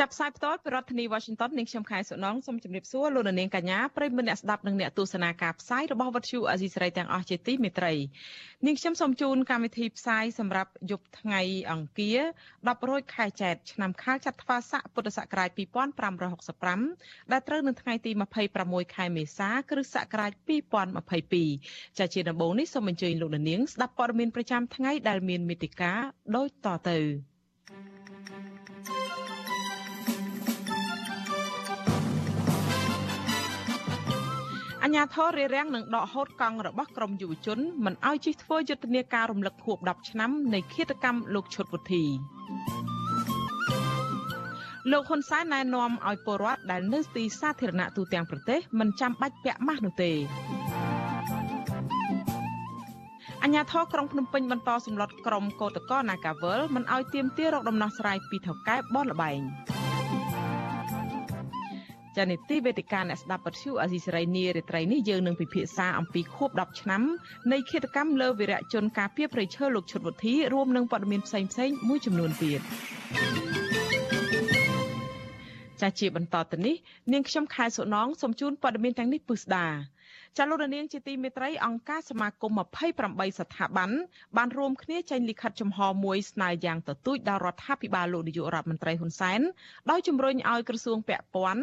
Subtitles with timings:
[0.00, 7.94] ចាប់ផ្សាយផ្ទាល់ពីរដ្ឋធានី Washington នាងខ្ញុំខែសុណងសូមជម្រាបសួរលោកនាងកញ្ញាប្រិយមិត្តអ្នកស្ដាប់និងអ្នកទស្សនាការផ្សាយរបស់វិទ្យុអាស៊ីសេរីទាំងអស់ជាទីមេត្រី
[8.66, 12.18] នាងខ្ញុំសូមជូនកម្មវិធីផ្សាយសម្រាប់យប់ថ្ងៃអង្គារ
[12.54, 15.50] 10រោចខែចែកឆ្នាំខាលចត្វាស័កពុទ្ធសករាជ
[16.46, 18.10] 2565ដែលត្រូវនៅថ្ងៃទី
[18.52, 20.32] 26ខែមេសាគ្រិស្តសករាជ
[21.16, 25.98] 2022ចាជាដំបូងនេះសូមអញ្ជើញលោកនាងស្ដាប់ព័ត៌មានប្រចាំថ្ងៃដែលមានមេតិការ
[26.36, 27.29] ដូចតទៅ
[34.84, 42.04] អញ្ញាធររារាំងនឹងដកហូតកង់របស់ក្រមយុវជនមិនឲ្យជិះធ្វើយុទ្ធនាការរំលឹកខួប10ឆ្នាំនៃឃាតកម្មលោកឈុតវុធី
[44.90, 50.12] លោកហ៊ុនសែនណែនាំឲ្យពលរដ្ឋដែលនៅទីសាធារណៈទូទាំងប្រទេសមិនចាំបាច់ពាក់ម៉ាស់នោះទេ
[53.42, 59.40] អញ្ញាធរក្រុងភ្នំពេញបន្តសម្លុតក្រុមកោតកោ Nagawal មិនឲ្យទៀមទារកដំណោះស្រាយពីថៅកែបនលបែង
[62.16, 67.02] ចានីតិវេទិកាអ្នកស្ដាប់បទសុអាស៊ីសេរីនីរាត្រីនេះយើងនឹងពិភាក្សាអំពីខួប10ឆ្នាំ
[67.52, 72.60] នៃឃាតកម្មលើវីរៈជនការពារប្រៃឈើលោកឈុតវុធីរួមនឹងព័ត៌មានផ្សេងផ្សេងមួយចំនួនទៀត
[75.80, 76.76] ចាជាបន្តទៅនេះ
[77.12, 79.66] នាងខ្ញុំខែសុណងសូមជូនព័ត៌មានទាំងនេះពិស្ដា
[80.38, 82.58] ចាលោកនាងជាទីមេត្រីអង្គការសមាគម
[82.98, 83.90] 28ស្ថាប័ន
[84.36, 89.40] បានរួមគ្នាចេញលិខិតចំហមួយស្នើយ៉ាងទទូចដល់រដ្ឋាភិបាលលោកនាយករដ្ឋមន្ត្រីហ៊ុនសែន
[89.90, 91.62] ដោយជំរុញឲ្យក្រសួងពាក់ព័ន្ធ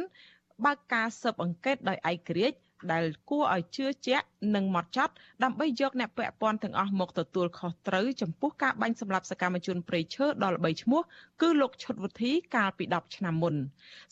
[0.65, 2.57] បើកការស៊ើបអង្កេតដោយឯករាជ្យ
[2.91, 4.25] ដែលគួរឲ្យជឿជាក់
[4.55, 11.01] និងម៉ត់ចត់ដើម្បីយកអ្នកពាក់ព័ន្ធទាំងអស់មកទទួលខុសត្រូវចំពោះការបាញ់សម្លាប់សកម្មជនព្រៃឈើដល់ល្បីឈ្មោះ
[11.41, 13.55] គឺលោកឈុតវុធីកាលពី10ឆ្នាំមុន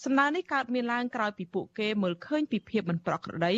[0.04, 3.56] សំណើនេះកើតមានឡើងក្រោយពីពួកគេមើលឃើញពីភាពមិនប្រក្រតី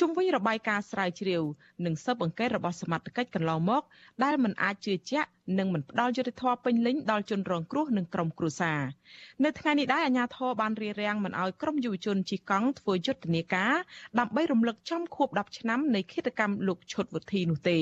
[0.00, 1.42] ជុំវិញរបាយការណ៍ស្រាវជ្រាវ
[1.84, 3.82] និងស៊ើបអង្កេតរបស់សមត្ថកិច្ចកន្លងមក
[4.24, 5.28] ដែលមិនអាចជឿជាក់
[5.58, 8.80] និងមិនផ្ដល់យុត្តិធម៌ពេញលេញដល់ជនរងគ្រោះនិងក្រុមគ្រួសារ
[9.44, 13.74] នៅថ្ងៃនេះដែរអាជ្ញាធរបានរៀបរៀងមិនអោយក្រុមយុវជនជិះកង់ធ្វើយុទ្ធនាការ
[14.18, 17.78] ដើម្បីរំលឹកចំខួប10ឆ្នាំនៃឃាតកម្មលោកឈុតវុធីនោះទេ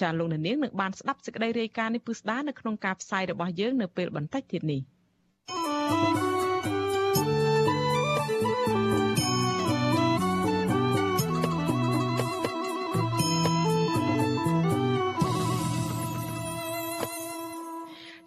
[0.00, 4.82] ចាលោកនាងនឹងបានស្ដាប់សេចក្តីរាយការណ៍នេះពឹស្ដានៅក្នុងការផ្សាយរបស់យើងនៅពេលបន្តិចទៀតនេះ
[5.50, 6.28] thank you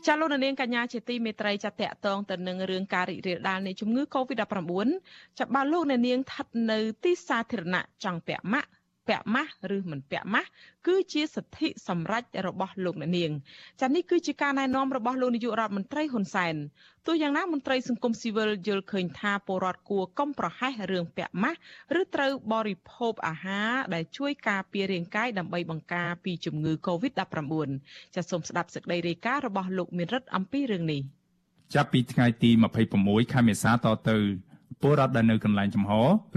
[0.07, 4.89] ចាលោកនាងកញ្ញាជាទីមេត្រីចាតតតងទៅនឹងរឿងការរីករាលដាលនៃជំងឺ Covid-19
[5.39, 8.69] ចាបើលោកនាងស្ថិតនៅទីសាធារណៈចង់ពាក់ម៉ាក់
[9.07, 10.49] ពាក់ម៉ាស់ឬមិនពាក់ម៉ាស់
[10.87, 13.31] គឺជាសិទ្ធិសម្រេចរបស់លោកអ្នកនាង
[13.81, 16.55] ចានេះគឺជាការណែនាំរបស់លោកនាយករដ្ឋមន្ត្រីហ៊ុនសែន
[17.07, 21.59] ទោះយ៉ាងណាមន្ត្រីសង្គមស៊ីវិលយល់ឃើញថាពលរដ្ឋគួរកុំប្រហែសរឿងពាក់ម៉ាស់
[21.99, 27.53] ឬត្រូវបរិភោគអាហារដែលជួយការពាររាងកាយដើម្បីបង្ការពីជំងឺ Covid-19
[28.15, 31.01] ចាសូមស្ដាប់សេចក្តីរាយការណ៍របស់លោកមានរិទ្ធអំពីរឿងនេះ
[31.75, 32.49] ចាប់ពីថ្ងៃទី
[32.91, 34.17] 26ខែមេសាតទៅ
[34.81, 35.91] ពលរដ្ឋដែលនៅកន្លែងចំហ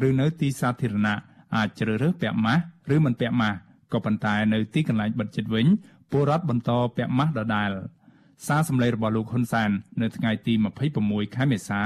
[0.07, 2.63] ឬនៅទីសាធារណៈ អាចជ្រើសរើសពាក់ម៉ាស់
[2.95, 3.59] ឬមិនពាក់ម៉ាស់
[3.93, 5.67] ក៏ប៉ុន្តែនៅទីកន្លែងបិទជិតវិញ
[6.11, 7.71] ពលរដ្ឋបន្តពាក់ម៉ាស់ដដែល
[8.47, 9.71] សារសម្លេងរបស់លោកហ៊ុនសែន
[10.01, 10.55] នៅថ្ងៃទី
[10.95, 11.83] 26ខែមេសា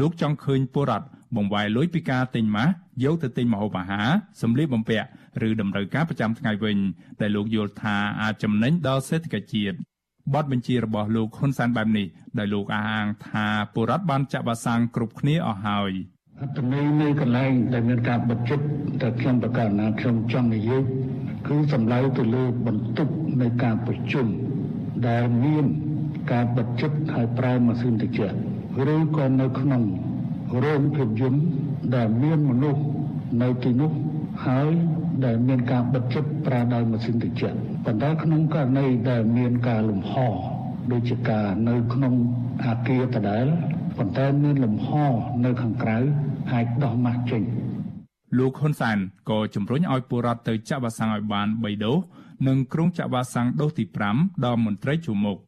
[0.00, 2.72] លោកចង់ឃើញពលរដ្ឋបង្វែរលុយពីការទិញម៉ាស់
[3.04, 4.08] យកទៅទិញម្ហូបអាហារ
[4.42, 5.06] សម្លៀកបំពាក់
[5.48, 6.78] ឬតម្រូវការប្រចាំថ្ងៃវិញ
[7.20, 9.76] ដែលលោកយល់ថាអាចចំណេញដល់សេដ្ឋកិច្ចជាតិ
[10.34, 12.06] បទបញ្ជារបស់លោកហ៊ុនសែនបែបនេះ
[12.38, 15.92] ដែលលោកអះអាងថាពលរដ្ឋបានចាក់វ៉ាក់សាំងគ្រប់គ្នាអស់ហើយ។
[16.42, 18.60] អត្តន័យនៃកន្លែងដែលមានការបិទជិត
[19.00, 20.82] តែខ្ញុំប្រកាសណាខ្ញុំចង់និយាយ
[21.46, 24.26] គឺសម្ដៅទៅលើបន្ទប់នៃការប្រជុំ
[25.08, 25.64] ដែលមាន
[26.32, 28.36] ការបិទជិតហើយប្រើម៉ាស៊ីនត្រជាក់
[28.94, 29.82] ឬក៏នៅក្នុង
[30.64, 31.40] រោងភាពយន្ត
[31.96, 32.82] ដែលមានមនុស្ស
[33.42, 33.90] នៅទីនោះ
[34.46, 34.68] ហើយ
[35.24, 40.14] ដែលមានការបិទជិតប្រើដោយម៉ាស៊ីនត្រជាក់ប៉ុន្តែក្នុងករណីដែលមានការលំហ
[40.92, 42.14] ដូចជាការនៅក្នុង
[42.64, 43.46] អាគារដដែល
[43.98, 44.88] ប៉ុន្តែមានលំហ
[45.44, 45.98] នៅខាងក្រៅ
[46.52, 47.42] អាចដោះម៉ាស់ចេញ
[48.38, 48.98] លោកហ៊ុនសែន
[49.30, 51.98] ក៏ជំរុញឲ្យពលរដ្ឋទៅចាក់វ៉ាក់សាំងឲ្យបាន3ដូស
[52.48, 53.84] និងក្រុងចាក់វ៉ាក់សាំងដូសទី
[54.14, 55.38] 5ដល់មន្ត្រីជួមុខ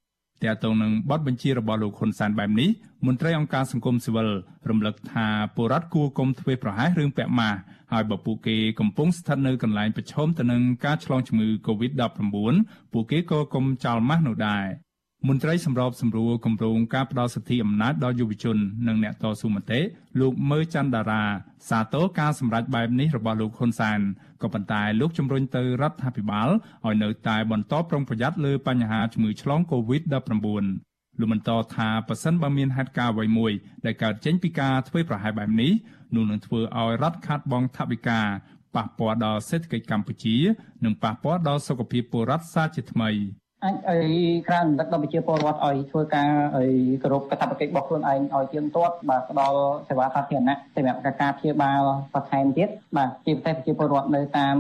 [0.43, 2.71] តែទៅនឹងបទបញ្ជារបស់លោកហ៊ុនសែនបែបនេះ
[3.07, 4.29] មន្ត្រីអង្គការសង្គមស៊ីវិល
[4.69, 7.59] រំលឹកថាពលរដ្ឋគួរគុំធ្វេសប្រហែសរឿងពាក់ម៉ាស់
[7.93, 12.21] ហើយបើពួកគេកំពុងស្ថិតនៅកន្លែងប្រឈមទៅនឹងការឆ្លងជំងឺ Covid-19
[12.93, 14.65] ពួកគេក៏គុំចោលម៉ាស់នោះដែរ
[15.29, 18.57] មន្ត្រីសម្របសម្រួលគម្រោងការផ្ដល់សិទ្ធិអំណាចដល់យុវជន
[18.89, 19.81] និងអ្នកតស៊ូមតិ
[20.21, 21.25] លោកមើច័ន្ទតារា
[21.69, 24.01] សាទរការសម្រេចបែបនេះរបស់លោកហ៊ុនសែន
[24.43, 26.49] ក៏ប៉ុន្តែលោកជំរុញទៅរដ្ឋាភិបាល
[26.87, 30.11] ឲ្យនៅតែបន្តប្រុងប្រយ័ត្នលើបញ្ហាជំងឺឆ្លង Covid-19
[31.21, 33.53] លោកបន្តថាប៉ះសិនបើមានហេតុការណ៍អ្វីមួយ
[33.85, 35.73] ដែលកើតចេញពីការធ្វើប្រហែសបែបនេះ
[36.15, 38.21] នោះនឹងធ្វើឲ្យរដ្ឋខាត់បងថវិកា
[38.77, 40.37] ប៉ះពាល់ដល់សេដ្ឋកិច្ចកម្ពុជា
[40.85, 43.11] និងប៉ះពាល់ដល់សុខភាពពលរដ្ឋសាជាថ្មី
[43.65, 43.99] អាចអី
[44.49, 46.65] ក្រៅរំលឹកដល់ប្រជាពលរដ្ឋឲ្យធ្វើការអី
[47.03, 51.83] គោរពកាតព្វកិច្ចរបស់ខ្លួនឯងឲ្យទៀងទាត់បាទផ្ដល់សេវាសាធារណៈសម្រាប់ការព្យាបាល
[52.15, 54.57] បន្ថែមទៀតបាទជាពិសេសប្រជាពលរដ្ឋនៅតាម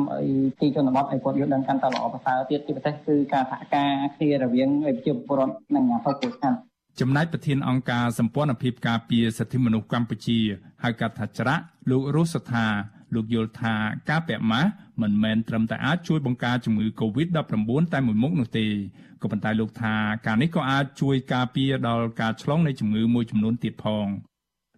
[0.60, 6.70] ទីជនបទឲ្យគាត់យល់ដឹងកាន់តែល្អប្រសើរទៀតជាពិសេសគឺការសហការគ្នារវាងប្រជាពលរដ្ឋនិងអាជ្ញាធរពលរដ្ឋ
[7.00, 10.38] ចំណែកប្រធានអង្គការសម្ព័ន្ធភាពការពារសិទ្ធិមនុស្សកម្ពុជា
[10.82, 12.66] ហៅកាត់ថាច្រាក់លោករស់សថា
[13.14, 13.74] លោកយល់ថា
[14.10, 14.70] ការពាក់ម៉ាស់
[15.02, 18.66] មិនមែនត្រឹមតែអាចជួយបង្ការជំងឺ Covid-19 តែមួយមុខនោះទេ
[19.22, 19.94] ក៏ប៉ុន្តែលោកថា
[20.26, 24.06] ការនេះក៏អាចជួយការពារដល់ការឆ្លងនៃជំងឺមួយចំនួនទៀតផង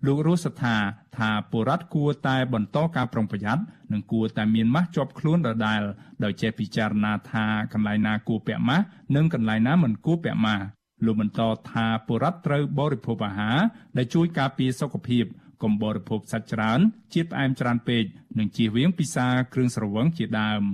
[0.06, 0.76] លោករស់ថា
[1.16, 3.62] ថាបុរដ្ឋគួរតែបន្តការប្រុងប្រយ័ត្ន
[3.92, 5.80] និងគួរតែមានម៉ាស់ជាប់ខ្លួនដដែល
[6.24, 8.84] ដោយចេះពិចារណាថាកន្លែងណាគួរពាក់ម៉ាស់
[9.16, 10.64] និងកន្លែងណាមិនគួរពាក់ម៉ាស់
[11.04, 11.40] លោកបន្ត
[11.70, 13.58] ថាបុរដ្ឋត្រូវបរិភោគអាហារ
[13.96, 15.24] ដែលជួយការពារសុខភាព
[15.62, 16.80] កុំបរិភោគសាច់ច្រើន
[17.14, 18.04] ជាតិផ្អែមច្រើនពេក
[18.38, 20.64] និងជៀសវាងពិសាគ្រឿងស្រវឹងជាដើម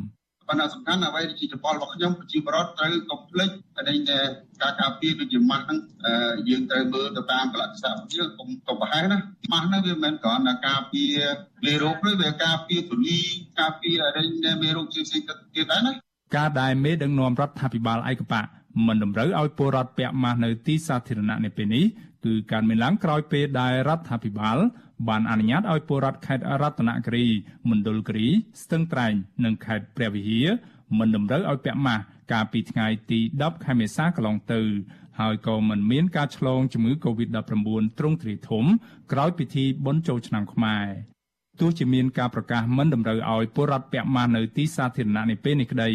[0.48, 3.82] ប៉ុន្តែសំខាន់អ្វីជាចំពោះរបស់ខ្ញុំប្រជាពលរដ្ឋត្រូវកុំភ្លេចតែ
[4.62, 5.78] ការការពារដូចជាម៉ាស់ហ្នឹង
[6.48, 9.18] យើងត្រូវមើលទៅតាមកលក្ខណៈយើងកុំកុំប្រហែសណា
[9.52, 11.16] ម៉ាស់ហ្នឹងវាមិនមែនគ្រាន់តែការពារ
[11.64, 13.18] មេរោគទេវាការពារទូលី
[13.60, 14.28] ការពារអរិញ
[14.62, 15.92] មេរោគជាផ្សេងទៀតដែរណា
[16.36, 18.42] ការដែលមេដឹកនាំរដ្ឋាភិបាលឯកបៈ
[18.86, 21.84] មិនតម្រូវឲ្យពលរដ្ឋពាក់ម៉ាស់នៅទីសាធារណៈនៅពេលនេះ
[22.24, 24.58] គឺការមានឡើងក្រោយពេលដែលរដ្ឋាភិបាល
[25.08, 27.26] បានអនុញ្ញាតឲ្យពលរដ្ឋខេត្តរតនគិរី
[27.70, 28.28] មណ្ឌលគិរី
[28.62, 29.12] ស្ទឹងត្រែង
[29.44, 30.48] និងខេត្តព្រះវិហារ
[30.98, 34.62] មិនតម្រូវឲ្យពាក់ម៉ាស់កាលពីថ្ងៃទី10ខែមេសាកន្លងទៅ
[35.20, 37.40] ហើយក៏មិនមានការឆ្លងជំងឺ Covid-19
[37.98, 38.64] ទ្រង់ទ្រាយធំ
[39.12, 40.86] ក្រោយពិធីបុណ្យចូលឆ្នាំខ្មែរ
[41.60, 45.88] ទោះជាមានការប្រកាសមិនតម្រូវឲ្យពលរដ្ឋពាក់ម៉ាស់នៅទីសាធារណៈនេះពេលនេះក្តី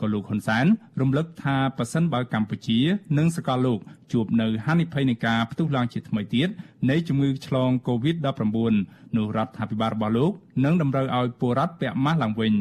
[0.00, 0.66] ក៏លោកហ៊ុនសែន
[1.00, 2.78] រំលឹកថាប៉ះសិនបើកម្ពុជា
[3.18, 3.78] និងសកលលោក
[4.12, 6.48] ជួបនៅហានិភ័យនៃការផ្ទុះឡើងជាថ្មីទៀត
[6.90, 8.74] នៃជំងឺឆ្លង Covid-19
[9.16, 10.32] នោះរដ្ឋាភិបាលរបស់លោក
[10.64, 12.54] នឹងតម្រូវឲ្យពលរដ្ឋពាក់ម៉ាស់ឡើងវិញ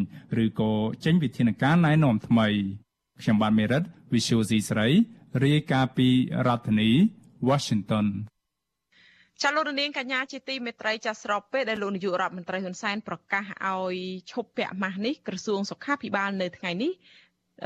[0.44, 0.71] ឬក៏
[1.06, 2.47] ចេញវិធានការណែនាំថ្មី
[3.21, 3.83] ខ្ញុំបានមេរិត
[4.13, 4.88] Visual C ស្រី
[5.44, 6.07] រាយការណ៍ពី
[6.47, 6.89] រដ្ឋធានី
[7.50, 8.06] Washington
[9.44, 13.95] ចាលោកនាងកញ្ញាជាទីមេត្រីចាស្របពេលដែលលោកនាយករដ្ឋមន្ត្រីហ៊ុនសែនប្រកាសឲ្យ
[14.31, 16.91] ឈប់ពាក់ម៉ាស់នេះក្រសួងសុខាភិបាលនៅថ្ងៃនេះ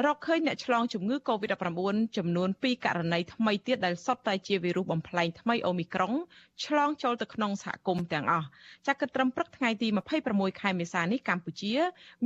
[0.06, 6.14] រកឃើញអ្នកឆ្លងជំងឺ Covid-19 ចំនួន2ករណីថ្មីទៀតដែលសុទ្ធតែជាវីរុសបំផ្លែងថ្មីអូមីក្រុង
[6.66, 8.48] ឆ្លងចូលទៅក្នុងសហគមន៍ទាំងអស់
[8.88, 9.88] ចាគិតត្រឹមព្រឹកថ្ងៃទី
[10.26, 11.74] 26ខែមេសានេះកម្ពុជា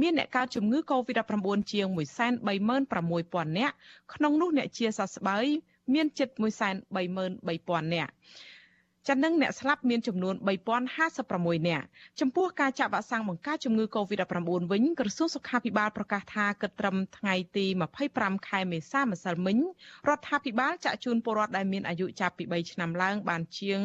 [0.02, 3.76] មានអ្នកកើតជំងឺ Covid-19 ជាង136,000នាក់
[4.14, 5.46] ក្នុងនោះអ្នកជាសះស្បើយ
[5.94, 8.14] មានជិត133,000នាក់
[9.08, 10.36] ចានឹងអ្នកស្លាប់មានចំនួន
[11.02, 11.86] 3056នាក់
[12.20, 17.66] ចំពោះការចាក់វ៉ាក់សាំងបង្ការជំងឺ Covid-19 វិញក្រសួងសុខាភិបាលប្រកាសថាគិតត្រឹមថ្ងៃទី
[18.06, 19.58] 25ខែមេសាម្សិលមិញ
[20.08, 23.80] រដ្ឋាភិបាលចាក់ជូនពលរដ្ឋដែលមានអាយុចាប់ពី3ឆ្នាំឡើងបានជាង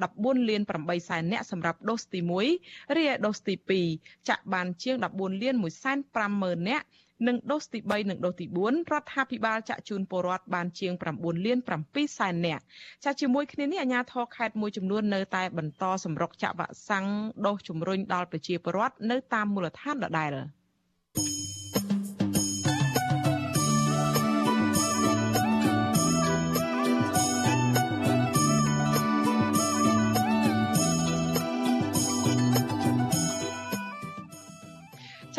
[0.00, 2.20] 14លាន8សែននាក់សម្រាប់ដូសទី
[2.58, 3.54] 1រីឯដូសទី
[3.92, 6.86] 2ចាក់បានជាង14លាន1សែន5ម៉ឺននាក់
[7.26, 12.62] និងដូសទី3និងដូសទី4រដ្ឋាភិបាលចាក់ជូនពលរដ្ឋបានជាង9លាន7សែននាក់
[13.04, 17.06] ចាជាមួយគ្នានេះអាជ្ញាធរខេត្តមួយចំនួននៅតែបន្តសម្រុកចាក់វ៉ាក់សាំង
[17.46, 20.30] ដូសជំរុញដល់ប្រជាពលរដ្ឋនៅតាមមូលដ្ឋានដដែល។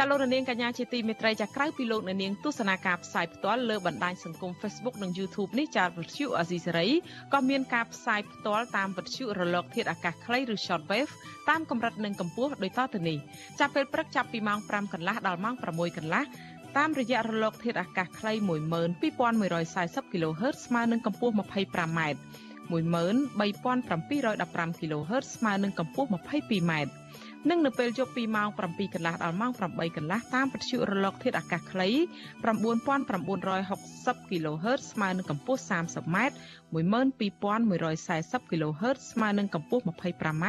[0.01, 6.87] ចាលោករនាងកញ្ញាជាទីមេត្រីចាក្រៅពីលោកនាងទស្សនាការផ្សាយផ្ទាល់លើបណ្ដាញសង្គម Facebook និង YouTube នេះចាវិទ្យុអាស៊ីសេរី
[7.33, 11.11] ក៏មានការផ្សាយផ្ទាល់តាមវិទ្យុរលក ធាតុអាកាសខ្លីឬ Shortwave
[11.49, 13.17] តាមកម្រិតនិងកម្ពស់ដូចតទៅនេះ
[13.59, 16.23] ចាប់ពេលព្រឹកចាប់ពីម៉ោង5កន្លះដល់ម៉ោង6កន្លះ
[16.77, 18.33] តាមរយៈរលកធាតុអាកាសខ្លី
[19.43, 21.99] 12140 kHz ស្មើនឹងកម្ពស់ 25m
[22.69, 26.71] 13715 kHz ស្មើនឹងកម្ពស់ 22m
[27.47, 31.95] និងនៅពេលយប់ពីម៉ោង7កន្លះដល់ម៉ោង8កន្លះតាមវិទ្យុរលក ធាតុអាកាសខ្លី9960
[34.29, 36.17] kHz ស្មើនឹងកម្ពស់ 30m
[36.73, 40.45] 12140 kHz ស្មើនឹងកម្ពស់ 25m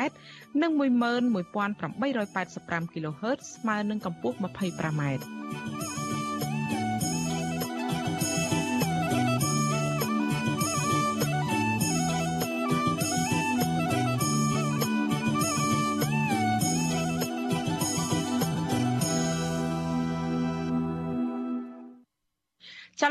[0.62, 5.99] និង11885 kHz ស្មើនឹងកម្ពស់ 25m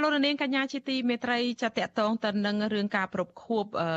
[0.01, 3.89] លោករនាងកញ្ញាជាទីមេត្រីចាតកតងទៅនឹងរឿងការប្រពខួបអឺ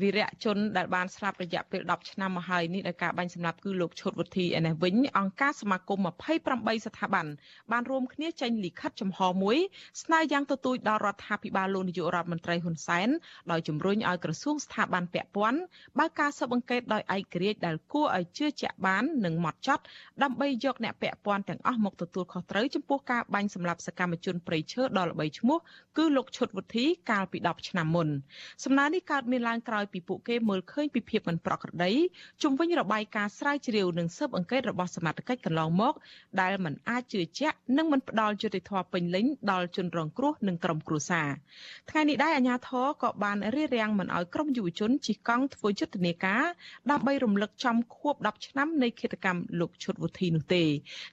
[0.00, 5.98] វីរៈជនដែលបានស្លាប់រយៈពេល10ឆ្នាំមកហើយនេះដោយការបាញ់សម្លាប់គឺលោកឈុតវុធីឯនេះវិញអង្គការសមាគម
[6.40, 7.26] 28ស្ថាប័ន
[7.72, 9.56] បានរួមគ្នាចេញលិខិតចំហមួយ
[10.02, 13.08] ស្នើយ៉ាងទទូចដល់រដ្ឋាភិបាលលោកនាយករដ្ឋមន្ត្រីហ៊ុនសែន
[13.50, 15.60] ដោយជំរុញឲ្យក្រសួងស្ថាប័នពាក់ព័ន្ធ
[15.98, 19.82] បើកការស៊ើបអង្កេតដោយឯករាជ្យដែលគួរឲ្យជឿជាក់បាននិងម៉ត់ចត់
[20.22, 25.58] ដើម្បីយកអ្នកពាក់ព័ន្ធទាំងអស់មកទទួលខុសត្រូវចំពោះការបាញ់សម្លាប់សកម្មជនប្រៃឈើដ៏ល្បីឈ្មោះ
[25.96, 28.08] គឺលោកឈុតវុធីកាលពី10ឆ្នាំមុន
[28.64, 31.92] សំណើនេះកើតមានឡើងក្រោយដោយពីពួកគេមើលឃើញពីភាពមិនប្រក្រតី
[32.42, 35.94] ជំវិញរបាយការណ៍ស្រាវជ្រាវនិងស៊ើបអង្កេតរបស់សមាជិកកន្លងមក
[36.40, 41.28] ដែលមិនអាចជឿជាក់និងមិនផ្ដល់យុត្តិធម៌ពេញលេញដល់ជនរងគ្រោះនិងក្រុមគ្រួសារ
[41.90, 46.44] ថ្ងៃនេះដែរអាជ្ញាធរក៏បានរៀបរៀងមិនឲ្យក្រុមយុវជនជិះកង់ធ្វើយុទ្ធនាការ
[46.90, 50.64] ដើម្បីរំលឹកចំខួប10ឆ្នាំនៃឃាតកម្មលោកឈុតវុធីនោះទេ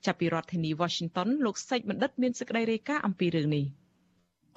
[0.05, 3.65] ចាប់ពីរដ្ឋធានី Washington លោកសេចបណ្ឌិតមានសេចក្តីរាយការណ៍អំពីរឿងនេះ។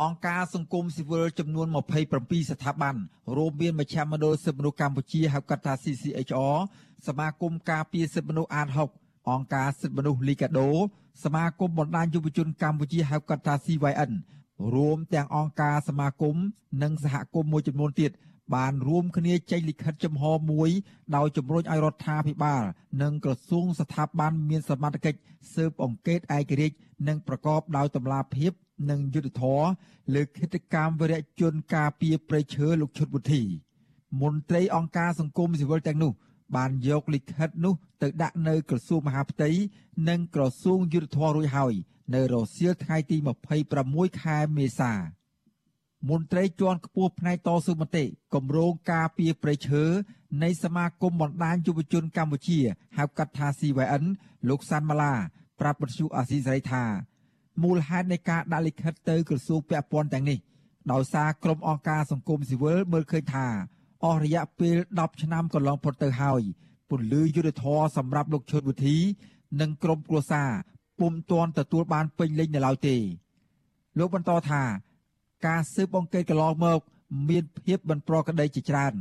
[0.02, 1.66] អង្គការសង្គមស៊ីវិលចំនួន
[2.08, 2.96] 27ស្ថាប័ន
[3.36, 6.56] រួមមានមជ្ឈមណ្ឌលសិទ្ធិមនុស្សកម្ពុជាហៅកាត់ថា CCHR
[7.06, 10.70] សមាគមការពារសិទ្ធិមនុស្សអាត6អង្គការសិទ្ធិមនុស្សលីកាដូ
[11.24, 14.10] សមាគមបណ្ដាញយុវជនកម្ពុជាហៅកាត់ថា CYN
[14.74, 16.36] រួមទាំងអង្គការសមាគម
[16.82, 18.10] និងសហគមន៍មួយចំនួនទៀត
[18.54, 20.70] បានរួមគ្នាចេញលិខិតចំហមួយ
[21.16, 22.62] ដោយជំរុញឲ្យរដ្ឋាភិបាល
[23.02, 25.20] និងក្រសួងស្ថាប័នមានសមត្ថកិច្ច
[25.54, 26.76] ស៊ើបអង្កេតឯករាជ្យ
[27.08, 28.52] និងប្រកបដោយតម្លាភាព
[28.90, 29.68] និងយុត្តិធម៌
[30.14, 33.42] លើគិតកម្មវរៈជនការពីប្រៃឈើលោកឈុតវុធី
[34.22, 36.12] មន្ត្រីអង្គការសង្គមស៊ីវិលទាំងនោះ
[36.56, 39.50] បានយកលិខិតនោះទៅដាក់នៅក្រសួងមហាផ្ទៃ
[40.08, 41.74] និងក្រសួងយុទ្ធភ័ពរួចហើយ
[42.14, 43.16] នៅរសៀលថ្ងៃទី
[43.70, 44.92] 26ខែមេសា
[46.08, 49.82] មន្ត្រីជាន់ខ្ពស់ផ្នែកតស៊ូមតិគម្រោងការពីប្រៃឈើ
[50.42, 52.58] នៃសមាគមបណ្ដាញយុវជនកម្ពុជា
[52.96, 54.04] ហៅកាត់ថា CYN
[54.49, 55.14] លោកសាន់ម៉ាឡា
[55.61, 56.84] ប្រាប់បទសុអាស៊ីសេរីថា
[57.62, 60.38] មូលហេតុនៃការដាក់លិខិតទៅក្រសួងពាក់ព័ន្ធទាំងនេះ
[60.92, 63.46] ដោយសារក្រុមអង្គការសង្គមស៊ីវិលមើលឃើញថា
[64.04, 66.42] អស់រយៈពេល10ឆ្នាំកន្លងផុតទៅហើយ
[66.90, 68.96] ពន្លឺយុទ្ធធរសម្រាប់លោកឈុតវិធី
[69.61, 70.50] និងក្រុមគ្រួសារ
[71.00, 72.96] ពុំទាន់ទទួលបានពេញលេញនៅឡើយទេ
[73.99, 74.62] លោកបន្តថា
[75.46, 76.80] ការស៊ើបអង្កេតកន្លងមក
[77.28, 78.92] មានភាពមិនប្រក្រតីជាច្រើន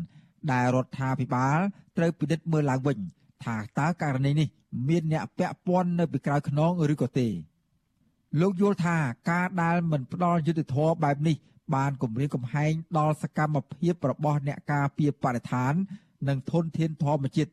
[0.52, 1.58] ដែលរដ្ឋាភិបាល
[1.98, 2.98] ត្រូវពិនិត្យមើលឡើងវិញ
[3.44, 4.48] ថាតើករណីនេះ
[4.90, 7.28] មានអ្នកពាក់ព័ន្ធនៅពីក្រោយខ្នងឬក៏ទេ
[8.42, 8.98] លោកយល់ថា
[9.30, 11.36] ការដែលមិនផ្ដល់យុត្តិធម៌បែបនេះ
[11.76, 15.74] បានគំរាមកំហែងដល់សកម្មភាពរបស់អ្នកការពារបរិស្ថាន
[16.28, 17.52] និងធនធានធម្មជាតិ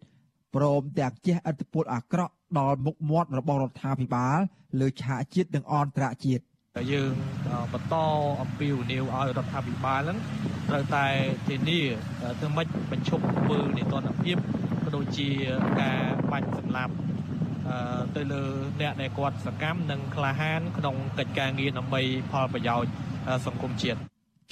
[0.54, 4.38] ព្រមទាំងជះឥទ្ធិពលអាក្រក់ដល់មុខមាត់របស់រដ្ឋាភិបាល
[4.80, 6.44] លើឆាកជាតិនិងអន្តរជាតិ
[6.92, 7.12] យើង
[7.72, 7.94] បន្ត
[8.42, 10.18] អំពាវនាវឲ្យរដ្ឋាភិបាលហ្នឹង
[10.68, 11.06] ត្រូវតែ
[11.48, 11.80] ធានា
[12.38, 14.36] ធ្វើម៉េចបញ្ឈប់អំពើនីតិរដ្ឋភាព
[14.84, 15.28] ក៏ដូចជា
[15.80, 16.00] ការ
[16.32, 16.94] បាញ់សម្លាប់
[18.16, 18.42] ទៅលើ
[18.80, 22.00] អ្នកដែលគាត់សកម្មនិងក្លាហានក្នុងកិច្ចការងារដើម្បី
[22.30, 22.92] ផលប្រយោជន៍
[23.46, 23.98] សង្គមជាតិ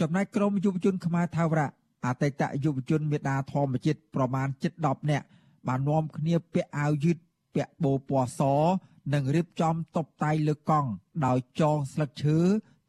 [0.01, 1.71] ចំណែកក្រមយុវជនខ្មែរថាវរៈ
[2.07, 4.49] អតីតយុវជនមេដាធម្មជាតិប្រមាណ
[4.79, 5.27] 7-10នាក់
[5.69, 7.17] បាននាំគ្នាពាក់អាវយឺត
[7.55, 8.41] ពាក់បូពណ៌ស
[9.13, 10.89] និងរៀបចំតុបតែងលើកង់
[11.27, 12.39] ដោយចងស្លឹកឈើ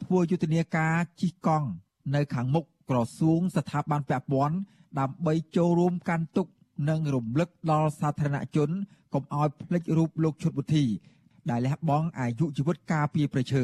[0.03, 1.67] ធ្វើយុទ្ធនាការជិះកង់
[2.15, 4.57] នៅខាងមុខក្រសួងស្ថាប័នពាក់ព័ន្ធ
[4.99, 6.47] ដើម្បីចូលរួមកាន់ទុក
[6.89, 8.69] និងរំលឹកដល់សាធារណជន
[9.13, 10.85] កុំឲ្យភ្លេចរូបលោកឈុតវុធី
[11.49, 13.63] ដែលលះបង់អាយុជីវិតការពារប្រឈើ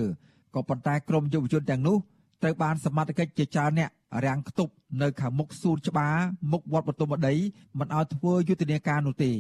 [0.56, 1.98] ក៏ប៉ុន្តែក្រមយុវជនទាំងនោះ
[2.42, 3.90] ត្រូវបានសមត្ថកិច្ចជាច្រើនអ្នក
[4.26, 6.16] រាំងខ្ទប់នៅខាងមុខសួនច្បារ
[6.52, 7.34] មុខវត្តបទុមដី
[7.80, 9.32] មិនឲ្យធ្វើយុទ្ធនាការនោះទេ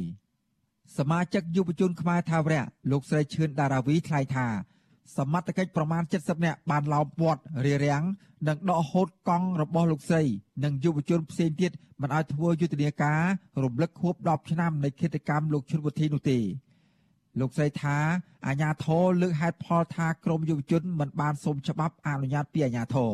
[0.97, 4.47] សមាជិកយុវជនខ្មែរថាវរៈលោកស្រីឈឿនដារាវីថ្លែងថា
[5.17, 8.03] សមត្ថកិច្ចប្រមាណ70នាក់បានឡោមព័ទ្ធរារាំង
[8.47, 10.23] និងដកហូតកង់របស់លោកស្រី
[10.63, 13.21] និងយុវជនផ្សេងទៀតមិនឲ្យធ្វើយុទ្ធនាការ
[13.63, 16.39] រំលឹកខួប10ឆ្នាំនៃគិតកម្មលោកឈុនវុធីនោះទេ
[17.39, 17.97] លោកស្រីថា
[18.47, 23.11] អាញាធរលើកហេតុផលថាក្រមយុវជនមិនបានសូមច្បាប់អនុញ្ញាតពីអាញាធរ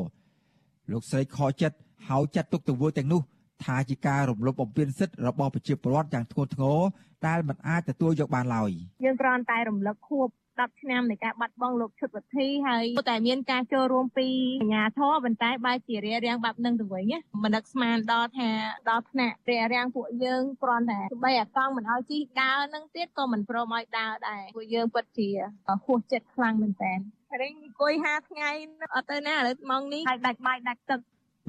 [0.91, 1.77] លោកស្រីខកចិត្ត
[2.09, 3.21] ហើយចាត់ទុកទង្វើទាំងនោះ
[3.65, 6.79] ថាជាការរំលោភបំពានសិទ្ធិរបស់ប្រជាពលរដ្ឋយ៉ាងធ្ងន់ធ្ងរ
[7.27, 8.71] ដែលមិនអាចទទួលយកបានឡើយ
[9.03, 10.27] យើងគ្រាន់តែរំលឹកខួប
[10.59, 14.27] 10ឆ្នាំនៃការបាត់បង់លោកឈុតវុធីហើយតែមានការចូលរួមពី
[14.61, 17.13] អាជ្ញាធរប៉ុន្តែបែរជារារាំងបែបនឹងទៅវិញ
[17.43, 18.49] មិននឹកស្មានដល់ថា
[18.89, 25.29] ដល់ថ្នាក់រារាំងពួកយើងគ្រាន់តែបីអាកង់មិនឲ្យជិះដើរនឹងទៀតក៏មិនព្រមឲ្យដើរដែរពួកយើងពិតជា
[25.85, 26.93] ហួសចិត្តខ្លាំងមែនតើ
[27.41, 28.51] រេងអង្គុយ5ថ្ងៃ
[28.95, 30.99] អត់ទៅណាឥឡូវម៉ោងនេះហើយដាច់បាយដាច់ទឹក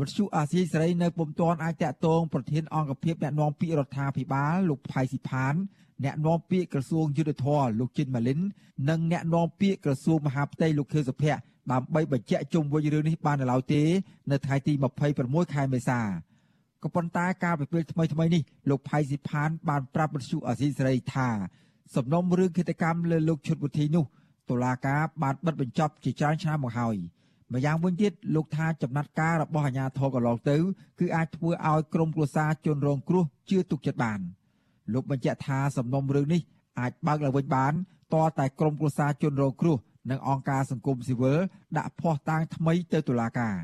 [0.00, 5.54] វិទ្យុអាស៊ីសេរីនៅពុំទាន់អាចតាក់ទងប្រធានអង្គភិបអ្នកណែនាំពាក្យរដ្ឋាភិបាលលោកផៃស៊ីផាន
[6.04, 8.40] អ្នកនាំពាក្យក្រសួងយុទ្ធភ័ពលោកចិនម៉ាលីន
[8.88, 11.40] និងអ្នកនាំពាក្យក្រសួងមហាផ្ទៃលោកខៀវសុភ័ក្រ
[11.72, 13.82] ដើម្បីបញ្ជាក់ជុំវិញរឿងនេះបាននៅឡើយទេ
[14.30, 14.72] នៅថ្ងៃទី
[15.12, 16.00] 26ខែមេសា
[16.82, 21.28] ក៏ប៉ុន្តែការពិពេលថ្មីថ្មីនេះលោកផៃស៊ីផានបានប្រាប់បទសុអាស៊ីសេរីថា
[21.96, 24.04] សំណុំរឿងគិតកម្មលើលោកឈុតវុធីនោះ
[24.50, 26.96] តុលាការបានបិទបញ្ចប់ជាច្រើនឆ្នាំមកហើយ
[27.52, 30.56] ម្យ៉ាងវិញទៀតលោកថាចំណាត់ការរបស់អាជ្ញាធរកន្លងទៅ
[31.00, 34.20] គឺអាចធ្វើឲ្យក្រុមគ្រួសារជនរងគ្រោះជឿទុកចិត្តបាន
[34.92, 36.40] លោកបញ្ជាក់ថាសំណុំរឿងនេះ
[36.80, 37.72] អាចបើកឡើងវិញបាន
[38.12, 39.76] តរតែក្រុមគ្រួសារជនរងគ្រោះ
[40.10, 41.38] និងអង្គការសង្គមស៊ីវិល
[41.76, 43.56] ដាក់ភ័ស្តុតាងថ្មីទៅតុលាការ